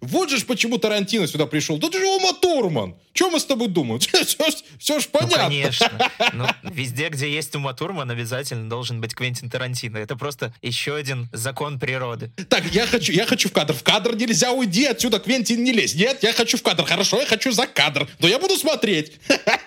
вот 0.00 0.30
же 0.30 0.44
почему 0.44 0.78
Тарантино 0.78 1.26
сюда 1.26 1.46
пришел. 1.46 1.78
Тут 1.78 1.94
же 1.94 2.06
Ума 2.06 2.32
Турман. 2.32 2.96
Чем 3.12 3.32
мы 3.32 3.40
с 3.40 3.44
тобой 3.44 3.68
думаем? 3.68 4.00
Все, 4.00 4.24
все, 4.24 4.44
все 4.78 5.00
ж 5.00 5.06
понятно. 5.08 5.38
Ну, 5.38 5.44
конечно. 5.44 6.10
Ну, 6.32 6.46
везде, 6.70 7.08
где 7.08 7.32
есть 7.32 7.54
Ума 7.54 7.72
Турман, 7.72 8.10
обязательно 8.10 8.68
должен 8.68 9.00
быть 9.00 9.14
Квентин 9.14 9.48
Тарантино. 9.50 9.98
Это 9.98 10.16
просто 10.16 10.54
еще 10.62 10.94
один 10.94 11.28
закон 11.32 11.78
природы. 11.78 12.30
Так, 12.48 12.64
я 12.72 12.86
хочу, 12.86 13.12
я 13.12 13.26
хочу 13.26 13.48
в 13.48 13.52
кадр. 13.52 13.72
В 13.72 13.82
кадр 13.82 14.14
нельзя 14.16 14.52
уйди 14.52 14.86
отсюда, 14.86 15.18
Квентин 15.18 15.64
не 15.64 15.72
лезь. 15.72 15.94
Нет, 15.94 16.22
я 16.22 16.32
хочу 16.32 16.58
в 16.58 16.62
кадр. 16.62 16.84
Хорошо, 16.84 17.18
я 17.20 17.26
хочу 17.26 17.52
за 17.52 17.66
кадр. 17.66 18.08
Но 18.18 18.28
я 18.28 18.38
буду 18.38 18.56
смотреть. 18.56 19.12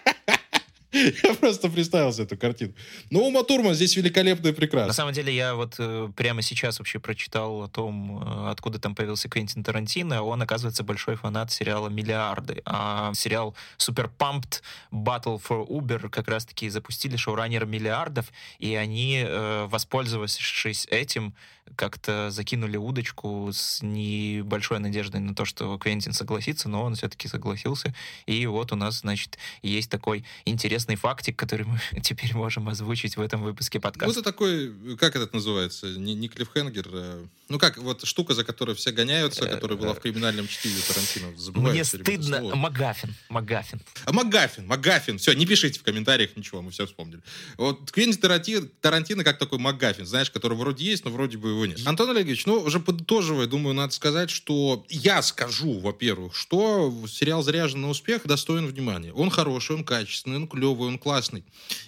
Я 1.23 1.35
просто 1.35 1.69
представился 1.69 2.23
эту 2.23 2.35
картину. 2.35 2.73
Но 3.11 3.21
Ума 3.21 3.43
Турман 3.43 3.75
здесь 3.75 3.95
великолепно 3.95 4.47
и 4.47 4.53
прекрасно. 4.53 4.87
На 4.87 4.93
самом 4.93 5.13
деле, 5.13 5.35
я 5.35 5.53
вот 5.53 5.75
э, 5.77 6.09
прямо 6.15 6.41
сейчас 6.41 6.79
вообще 6.79 6.99
прочитал 6.99 7.63
о 7.63 7.67
том, 7.67 8.23
э, 8.23 8.49
откуда 8.49 8.79
там 8.79 8.95
появился 8.95 9.29
Квентин 9.29 9.63
Тарантино. 9.63 10.23
Он, 10.23 10.41
оказывается, 10.41 10.83
большой 10.83 11.15
фанат 11.15 11.51
сериала 11.51 11.89
«Миллиарды». 11.89 12.63
А 12.65 13.13
сериал 13.13 13.55
Super 13.77 14.09
Pumped 14.17 14.61
Battle 14.91 15.39
for 15.39 15.67
Uber 15.67 16.09
как 16.09 16.27
раз-таки 16.27 16.69
запустили 16.69 17.17
шоураннеры 17.17 17.67
«Миллиардов», 17.67 18.31
и 18.57 18.73
они, 18.73 19.23
э, 19.23 19.67
воспользовавшись 19.69 20.87
этим, 20.89 21.35
как-то 21.75 22.31
закинули 22.31 22.77
удочку 22.77 23.49
с 23.51 23.81
небольшой 23.81 24.79
надеждой 24.79 25.21
на 25.21 25.35
то, 25.35 25.45
что 25.45 25.77
Квентин 25.77 26.13
согласится, 26.13 26.69
но 26.69 26.83
он 26.83 26.95
все-таки 26.95 27.27
согласился. 27.27 27.93
И 28.25 28.45
вот 28.45 28.71
у 28.71 28.75
нас, 28.75 28.99
значит, 28.99 29.37
есть 29.61 29.89
такой 29.89 30.23
интерес 30.45 30.79
интересный 30.79 30.95
фактик, 30.95 31.35
который 31.35 31.65
мы 31.65 31.79
теперь 32.01 32.33
можем 32.35 32.69
озвучить 32.69 33.17
в 33.17 33.21
этом 33.21 33.41
выпуске 33.41 33.79
подкаста. 33.79 34.05
Ну, 34.05 34.11
это 34.11 34.21
такой, 34.21 34.73
как 34.97 35.15
этот 35.15 35.33
называется, 35.33 35.87
не, 35.87 36.15
не 36.15 36.29
клиффхенгер, 36.29 36.87
а, 36.93 37.25
ну 37.49 37.59
как, 37.59 37.77
вот 37.77 38.05
штука, 38.05 38.33
за 38.33 38.43
которой 38.43 38.75
все 38.75 38.91
гоняются, 38.91 39.45
э, 39.45 39.55
которая 39.55 39.77
была 39.77 39.93
в 39.93 39.99
криминальном 39.99 40.47
чтиве 40.47 40.81
Тарантино. 40.87 41.37
Забываю 41.37 41.73
Мне 41.73 41.83
стыдно. 41.83 42.55
Магафин. 42.55 43.15
Магафин. 43.29 43.81
А 44.05 44.13
Магафин, 44.13 44.67
Магафин. 44.67 45.17
Все, 45.17 45.33
не 45.33 45.45
пишите 45.45 45.79
в 45.79 45.83
комментариях 45.83 46.37
ничего, 46.37 46.61
мы 46.61 46.71
все 46.71 46.85
вспомнили. 46.85 47.21
Вот 47.57 47.91
Квентин 47.91 48.21
Тарантино, 48.21 48.67
Тарантино 48.81 49.23
как 49.23 49.39
такой 49.39 49.59
Магафин, 49.59 50.05
знаешь, 50.05 50.29
который 50.29 50.57
вроде 50.57 50.85
есть, 50.85 51.03
но 51.03 51.11
вроде 51.11 51.37
бы 51.37 51.58
его 51.59 51.65
нет. 51.65 51.85
Антон 51.85 52.09
Олегович, 52.09 52.45
ну, 52.45 52.61
уже 52.61 52.79
подытоживая, 52.79 53.47
думаю, 53.47 53.73
надо 53.73 53.93
сказать, 53.93 54.29
что 54.29 54.85
я 54.89 55.21
скажу, 55.21 55.79
во-первых, 55.79 56.35
что 56.35 56.93
сериал 57.07 57.43
«Заряжен 57.43 57.81
на 57.81 57.89
успех» 57.89 58.25
достоин 58.25 58.67
внимания. 58.67 59.13
Он 59.13 59.29
хороший, 59.29 59.75
он 59.75 59.83
качественный, 59.83 60.37
он 60.37 60.47
клевый, 60.47 60.87
он 60.87 60.97
классный. 60.97 61.43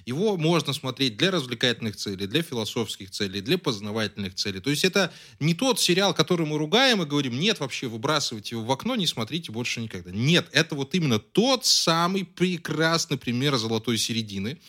Его 0.06 0.38
можно 0.38 0.74
смотреть 0.74 1.18
для 1.18 1.32
развлекательных 1.32 1.96
целей, 1.96 2.28
для 2.28 2.42
философских 2.42 3.12
целей, 3.12 3.42
для 3.42 3.58
познавательных 3.58 4.36
целей. 4.36 4.60
То 4.60 4.70
есть 4.70 4.84
это 4.84 5.12
не 5.40 5.54
тот 5.54 5.80
сериал, 5.80 6.14
который 6.14 6.46
мы 6.46 6.58
ругаем 6.58 7.02
и 7.02 7.06
говорим, 7.06 7.40
нет, 7.40 7.60
вообще 7.60 7.88
выбрасывайте 7.88 8.56
его 8.56 8.64
в 8.64 8.72
окно, 8.72 8.96
не 8.96 9.08
смотрите 9.08 9.52
больше 9.52 9.82
никогда. 9.82 10.12
Нет, 10.12 10.48
это 10.52 10.76
вот 10.76 10.94
именно 10.96 11.20
тот 11.20 11.66
самый 11.66 12.26
прекрасный 12.26 13.18
пример 13.18 13.58
золотой 13.58 13.98
середины, 13.98 14.60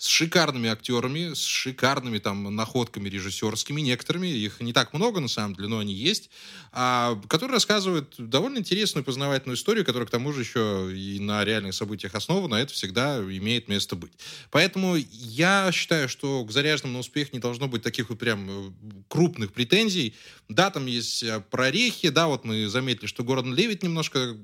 с 0.00 0.06
шикарными 0.06 0.70
актерами, 0.70 1.34
с 1.34 1.42
шикарными 1.44 2.16
там 2.16 2.56
находками 2.56 3.10
режиссерскими, 3.10 3.82
некоторыми, 3.82 4.28
их 4.28 4.62
не 4.62 4.72
так 4.72 4.94
много 4.94 5.20
на 5.20 5.28
самом 5.28 5.54
деле, 5.54 5.68
но 5.68 5.78
они 5.78 5.92
есть, 5.92 6.30
а, 6.72 7.20
которые 7.28 7.56
рассказывают 7.56 8.14
довольно 8.16 8.56
интересную 8.56 9.04
познавательную 9.04 9.58
историю, 9.58 9.84
которая 9.84 10.08
к 10.08 10.10
тому 10.10 10.32
же 10.32 10.40
еще 10.40 10.90
и 10.90 11.20
на 11.20 11.44
реальных 11.44 11.74
событиях 11.74 12.14
основана, 12.14 12.54
это 12.54 12.72
всегда 12.72 13.18
имеет 13.18 13.68
место 13.68 13.94
быть. 13.94 14.12
Поэтому 14.50 14.96
я 14.96 15.70
считаю, 15.70 16.08
что 16.08 16.46
к 16.46 16.50
заряженным 16.50 16.94
на 16.94 17.00
успех 17.00 17.34
не 17.34 17.38
должно 17.38 17.68
быть 17.68 17.82
таких 17.82 18.08
вот 18.08 18.18
прям 18.18 18.48
э, 18.48 18.70
крупных 19.08 19.52
претензий. 19.52 20.14
Да, 20.48 20.70
там 20.70 20.86
есть 20.86 21.22
э, 21.22 21.42
прорехи, 21.50 22.08
да, 22.08 22.26
вот 22.26 22.46
мы 22.46 22.68
заметили, 22.68 23.04
что 23.04 23.22
Гордон 23.22 23.54
Левит 23.54 23.82
немножко 23.82 24.34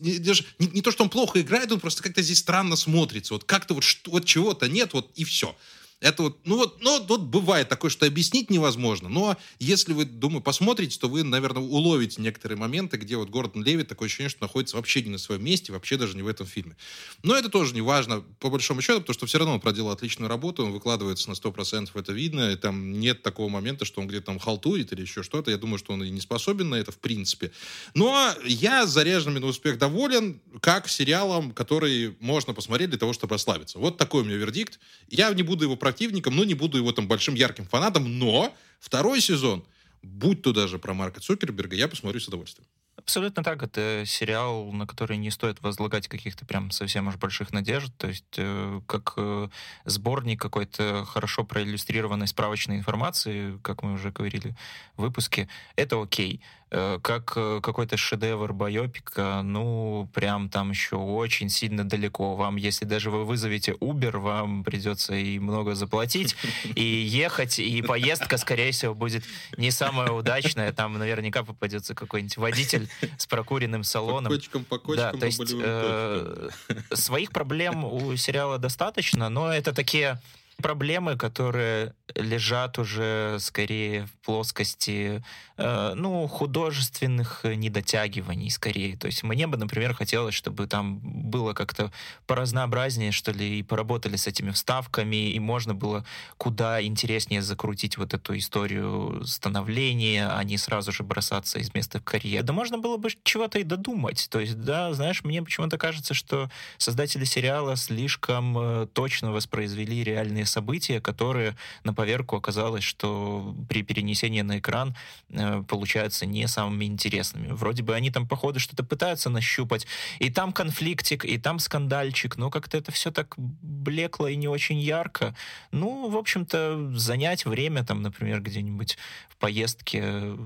не, 0.00 0.18
даже, 0.18 0.44
не, 0.58 0.68
не 0.68 0.82
то, 0.82 0.90
что 0.90 1.04
он 1.04 1.10
плохо 1.10 1.40
играет, 1.40 1.70
он 1.72 1.80
просто 1.80 2.02
как-то 2.02 2.22
здесь 2.22 2.38
странно 2.38 2.76
смотрится. 2.76 3.34
Вот 3.34 3.44
как-то 3.44 3.74
вот, 3.74 3.84
что, 3.84 4.10
вот 4.10 4.24
чего-то 4.24 4.68
нет, 4.68 4.92
вот 4.92 5.10
и 5.14 5.24
все. 5.24 5.56
Это 6.00 6.24
вот, 6.24 6.38
ну 6.44 6.56
вот, 6.56 6.82
ну 6.82 7.02
вот 7.06 7.22
бывает 7.22 7.70
такое, 7.70 7.90
что 7.90 8.04
объяснить 8.04 8.50
невозможно, 8.50 9.08
но 9.08 9.38
если 9.58 9.94
вы, 9.94 10.04
думаю, 10.04 10.42
посмотрите, 10.42 10.98
то 10.98 11.08
вы, 11.08 11.22
наверное, 11.24 11.62
уловите 11.62 12.20
некоторые 12.20 12.58
моменты, 12.58 12.98
где 12.98 13.16
вот 13.16 13.30
Гордон 13.30 13.64
Леви 13.64 13.82
такое 13.82 14.06
ощущение, 14.06 14.28
что 14.28 14.42
находится 14.42 14.76
вообще 14.76 15.00
не 15.00 15.08
на 15.08 15.16
своем 15.16 15.42
месте, 15.42 15.72
вообще 15.72 15.96
даже 15.96 16.14
не 16.14 16.22
в 16.22 16.28
этом 16.28 16.46
фильме. 16.46 16.76
Но 17.22 17.34
это 17.34 17.48
тоже 17.48 17.72
не 17.72 17.80
важно, 17.80 18.22
по 18.40 18.50
большому 18.50 18.82
счету, 18.82 19.00
потому 19.00 19.14
что 19.14 19.24
все 19.24 19.38
равно 19.38 19.54
он 19.54 19.60
проделал 19.60 19.90
отличную 19.90 20.28
работу, 20.28 20.66
он 20.66 20.72
выкладывается 20.72 21.30
на 21.30 21.32
100%, 21.34 21.88
это 21.94 22.12
видно, 22.12 22.52
и 22.52 22.56
там 22.56 23.00
нет 23.00 23.22
такого 23.22 23.48
момента, 23.48 23.86
что 23.86 24.02
он 24.02 24.06
где-то 24.06 24.26
там 24.26 24.38
халтурит 24.38 24.92
или 24.92 25.00
еще 25.00 25.22
что-то. 25.22 25.50
Я 25.50 25.56
думаю, 25.56 25.78
что 25.78 25.94
он 25.94 26.04
и 26.04 26.10
не 26.10 26.20
способен 26.20 26.68
на 26.68 26.74
это, 26.74 26.92
в 26.92 26.98
принципе. 26.98 27.52
Но 27.94 28.34
я 28.44 28.86
заряженными 28.86 29.38
на 29.38 29.46
успех 29.46 29.78
доволен, 29.78 30.42
как 30.60 30.90
сериалом, 30.90 31.52
который 31.52 32.16
можно 32.20 32.52
посмотреть 32.52 32.90
для 32.90 32.98
того, 32.98 33.14
чтобы 33.14 33.34
ослабиться. 33.34 33.78
Вот 33.78 33.96
такой 33.96 34.22
у 34.22 34.24
меня 34.26 34.36
вердикт. 34.36 34.78
Я 35.08 35.32
не 35.32 35.42
буду 35.42 35.64
его 35.64 35.76
противником, 35.86 36.34
но 36.34 36.42
не 36.42 36.54
буду 36.54 36.78
его 36.78 36.90
там 36.90 37.06
большим 37.06 37.36
ярким 37.36 37.64
фанатом, 37.64 38.18
но 38.18 38.52
второй 38.80 39.20
сезон, 39.20 39.64
будь 40.02 40.42
то 40.42 40.52
даже 40.52 40.80
про 40.80 40.94
Марка 40.94 41.20
Цукерберга, 41.20 41.76
я 41.76 41.86
посмотрю 41.86 42.18
с 42.18 42.26
удовольствием. 42.26 42.66
Абсолютно 42.96 43.44
так. 43.44 43.62
Это 43.62 44.02
сериал, 44.04 44.72
на 44.72 44.84
который 44.84 45.16
не 45.16 45.30
стоит 45.30 45.62
возлагать 45.62 46.08
каких-то 46.08 46.44
прям 46.44 46.72
совсем 46.72 47.06
уж 47.06 47.14
больших 47.14 47.52
надежд. 47.52 47.92
То 47.98 48.08
есть 48.08 48.34
э, 48.36 48.80
как 48.86 49.12
э, 49.16 49.48
сборник 49.84 50.40
какой-то 50.40 51.04
хорошо 51.04 51.44
проиллюстрированной 51.44 52.26
справочной 52.26 52.78
информации, 52.78 53.60
как 53.62 53.84
мы 53.84 53.92
уже 53.92 54.10
говорили 54.10 54.56
в 54.96 55.02
выпуске, 55.02 55.48
это 55.76 56.02
окей. 56.02 56.40
Э, 56.72 56.98
как 57.00 57.34
э, 57.36 57.60
какой-то 57.62 57.96
шедевр 57.96 58.52
байопика, 58.52 59.42
ну, 59.44 60.10
прям 60.12 60.48
там 60.48 60.70
еще 60.70 60.96
очень 60.96 61.48
сильно 61.48 61.88
далеко. 61.88 62.34
Вам, 62.34 62.56
если 62.56 62.84
даже 62.84 63.12
вы 63.12 63.24
вызовете 63.24 63.72
Uber, 63.72 64.18
вам 64.18 64.64
придется 64.64 65.14
и 65.14 65.38
много 65.38 65.76
заплатить, 65.76 66.34
и 66.74 66.82
ехать, 66.82 67.60
и 67.60 67.82
поездка, 67.82 68.36
скорее 68.36 68.72
всего, 68.72 68.96
будет 68.96 69.22
не 69.56 69.70
самая 69.70 70.10
удачная. 70.10 70.72
Там 70.72 70.94
наверняка 70.98 71.44
попадется 71.44 71.94
какой-нибудь 71.94 72.36
водитель 72.36 72.88
с 73.16 73.26
прокуренным 73.26 73.84
салоном. 73.84 74.32
По 74.32 74.36
кочкам, 74.36 74.64
по 74.64 74.78
кочкам, 74.78 75.12
да, 75.12 75.18
то 75.18 75.26
есть 75.26 75.54
э, 75.54 76.48
своих 76.92 77.30
проблем 77.30 77.84
у 77.84 78.16
сериала 78.16 78.58
достаточно, 78.58 79.28
но 79.28 79.52
это 79.52 79.72
такие 79.72 80.20
проблемы, 80.56 81.16
которые 81.16 81.94
лежат 82.14 82.78
уже 82.78 83.38
скорее 83.40 84.06
в 84.06 84.12
плоскости, 84.24 85.22
э, 85.56 85.92
ну, 85.94 86.26
художественных 86.28 87.44
недотягиваний 87.44 88.50
скорее. 88.50 88.96
То 88.96 89.06
есть 89.06 89.22
мне 89.22 89.46
бы, 89.46 89.56
например, 89.56 89.94
хотелось, 89.94 90.34
чтобы 90.34 90.66
там 90.66 90.98
было 91.00 91.52
как-то 91.52 91.92
поразнообразнее, 92.26 93.12
что 93.12 93.32
ли, 93.32 93.58
и 93.58 93.62
поработали 93.62 94.16
с 94.16 94.26
этими 94.26 94.50
вставками, 94.50 95.30
и 95.30 95.40
можно 95.40 95.74
было 95.74 96.04
куда 96.36 96.82
интереснее 96.82 97.42
закрутить 97.42 97.98
вот 97.98 98.14
эту 98.14 98.36
историю 98.38 99.24
становления, 99.24 100.28
а 100.28 100.42
не 100.44 100.58
сразу 100.58 100.92
же 100.92 101.02
бросаться 101.02 101.58
из 101.58 101.74
места 101.74 101.98
в 101.98 102.04
карьер. 102.04 102.42
Да 102.42 102.52
можно 102.52 102.78
было 102.78 102.96
бы 102.96 103.08
чего-то 103.24 103.58
и 103.58 103.64
додумать. 103.64 104.28
То 104.30 104.40
есть, 104.40 104.60
да, 104.60 104.92
знаешь, 104.92 105.24
мне 105.24 105.42
почему-то 105.42 105.78
кажется, 105.78 106.14
что 106.14 106.50
создатели 106.78 107.24
сериала 107.24 107.76
слишком 107.76 108.56
э, 108.58 108.86
точно 108.92 109.32
воспроизвели 109.32 110.04
реальные 110.04 110.46
события, 110.46 111.00
которые 111.00 111.56
на 111.84 111.95
поверку 111.96 112.36
оказалось, 112.36 112.84
что 112.84 113.56
при 113.68 113.82
перенесении 113.82 114.42
на 114.42 114.58
экран 114.58 114.94
э, 115.30 115.64
получаются 115.66 116.26
не 116.26 116.46
самыми 116.46 116.84
интересными. 116.84 117.48
Вроде 117.50 117.82
бы 117.82 117.96
они 117.96 118.10
там, 118.12 118.28
походу, 118.28 118.60
что-то 118.60 118.84
пытаются 118.84 119.30
нащупать, 119.30 119.86
и 120.20 120.30
там 120.30 120.52
конфликтик, 120.52 121.24
и 121.24 121.38
там 121.38 121.58
скандальчик, 121.58 122.36
но 122.36 122.50
как-то 122.50 122.78
это 122.78 122.92
все 122.92 123.10
так 123.10 123.34
блекло 123.36 124.28
и 124.28 124.36
не 124.36 124.46
очень 124.46 124.78
ярко. 124.78 125.34
Ну, 125.72 126.08
в 126.08 126.16
общем-то, 126.16 126.92
занять 126.94 127.44
время 127.44 127.84
там, 127.84 128.02
например, 128.02 128.40
где-нибудь 128.40 128.98
в 129.28 129.36
поездке 129.36 130.36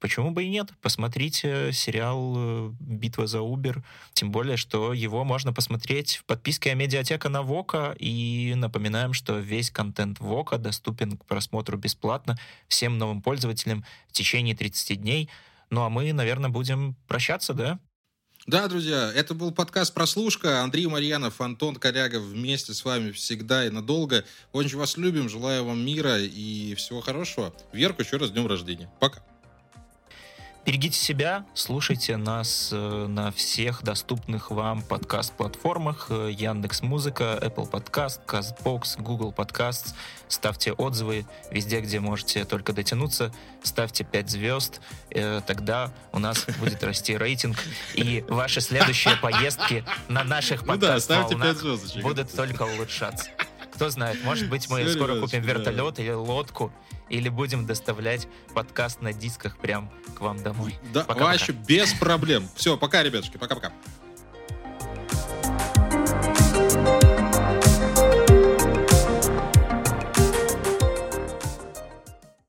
Почему 0.00 0.30
бы 0.30 0.44
и 0.44 0.48
нет? 0.48 0.70
Посмотрите 0.80 1.72
сериал 1.72 2.34
э, 2.36 2.72
«Битва 2.80 3.26
за 3.26 3.42
Убер». 3.42 3.84
Тем 4.14 4.32
более, 4.32 4.56
что 4.56 4.94
его 4.94 5.24
можно 5.24 5.52
посмотреть 5.52 6.16
в 6.16 6.24
подписке 6.24 6.74
«Медиатека» 6.74 7.28
на 7.28 7.42
Вока. 7.42 7.94
И 7.98 8.54
напоминаем, 8.56 9.12
что 9.12 9.38
весь 9.38 9.70
контент 9.70 10.18
Вока 10.18 10.56
доступен 10.56 11.18
к 11.18 11.26
просмотру 11.26 11.76
бесплатно 11.76 12.38
всем 12.66 12.96
новым 12.96 13.20
пользователям 13.20 13.84
в 14.08 14.12
течение 14.12 14.56
30 14.56 15.02
дней. 15.02 15.28
Ну 15.68 15.82
а 15.82 15.90
мы, 15.90 16.12
наверное, 16.14 16.48
будем 16.48 16.96
прощаться, 17.06 17.52
да? 17.52 17.78
Да, 18.46 18.68
друзья, 18.68 19.12
это 19.14 19.34
был 19.34 19.52
подкаст 19.52 19.92
«Прослушка». 19.92 20.62
Андрей 20.62 20.86
Марьянов, 20.86 21.42
Антон 21.42 21.76
Корягов 21.76 22.22
вместе 22.22 22.72
с 22.72 22.86
вами 22.86 23.12
всегда 23.12 23.66
и 23.66 23.70
надолго. 23.70 24.24
Очень 24.52 24.78
вас 24.78 24.96
любим, 24.96 25.28
желаю 25.28 25.66
вам 25.66 25.84
мира 25.84 26.18
и 26.18 26.74
всего 26.76 27.02
хорошего. 27.02 27.54
Верку 27.74 28.00
еще 28.00 28.16
раз 28.16 28.30
днем 28.30 28.46
рождения. 28.46 28.90
Пока. 28.98 29.22
Берегите 30.70 31.00
себя, 31.00 31.44
слушайте 31.52 32.16
нас 32.16 32.68
э, 32.70 33.06
на 33.08 33.32
всех 33.32 33.82
доступных 33.82 34.52
вам 34.52 34.82
подкаст-платформах. 34.82 36.06
Э, 36.10 36.30
Яндекс 36.30 36.82
Музыка, 36.82 37.36
Apple 37.42 37.68
Podcast, 37.68 38.20
CastBox, 38.24 39.02
Google 39.02 39.34
Podcasts. 39.36 39.94
Ставьте 40.28 40.72
отзывы 40.72 41.26
везде, 41.50 41.80
где 41.80 41.98
можете 41.98 42.44
только 42.44 42.72
дотянуться. 42.72 43.34
Ставьте 43.64 44.04
5 44.04 44.30
звезд. 44.30 44.80
Э, 45.10 45.40
тогда 45.44 45.92
у 46.12 46.20
нас 46.20 46.46
будет 46.60 46.84
расти 46.84 47.16
рейтинг. 47.16 47.56
И 47.94 48.24
ваши 48.28 48.60
следующие 48.60 49.16
поездки 49.16 49.84
на 50.06 50.22
наших 50.22 50.64
подкаст-волнах 50.64 51.64
будут 52.00 52.32
только 52.32 52.62
улучшаться. 52.62 53.28
Кто 53.72 53.90
знает, 53.90 54.22
может 54.22 54.48
быть, 54.48 54.70
мы 54.70 54.88
скоро 54.88 55.18
купим 55.18 55.42
вертолет 55.42 55.98
или 55.98 56.12
лодку 56.12 56.72
или 57.10 57.28
будем 57.28 57.66
доставлять 57.66 58.26
подкаст 58.54 59.02
на 59.02 59.12
дисках 59.12 59.58
прям 59.58 59.90
к 60.16 60.20
вам 60.20 60.42
домой. 60.42 60.78
Да, 60.94 61.04
пока, 61.04 61.24
вообще 61.24 61.52
без 61.52 61.92
проблем. 61.92 62.48
Все, 62.54 62.76
пока, 62.76 63.02
ребятушки, 63.02 63.36
пока-пока. 63.36 63.72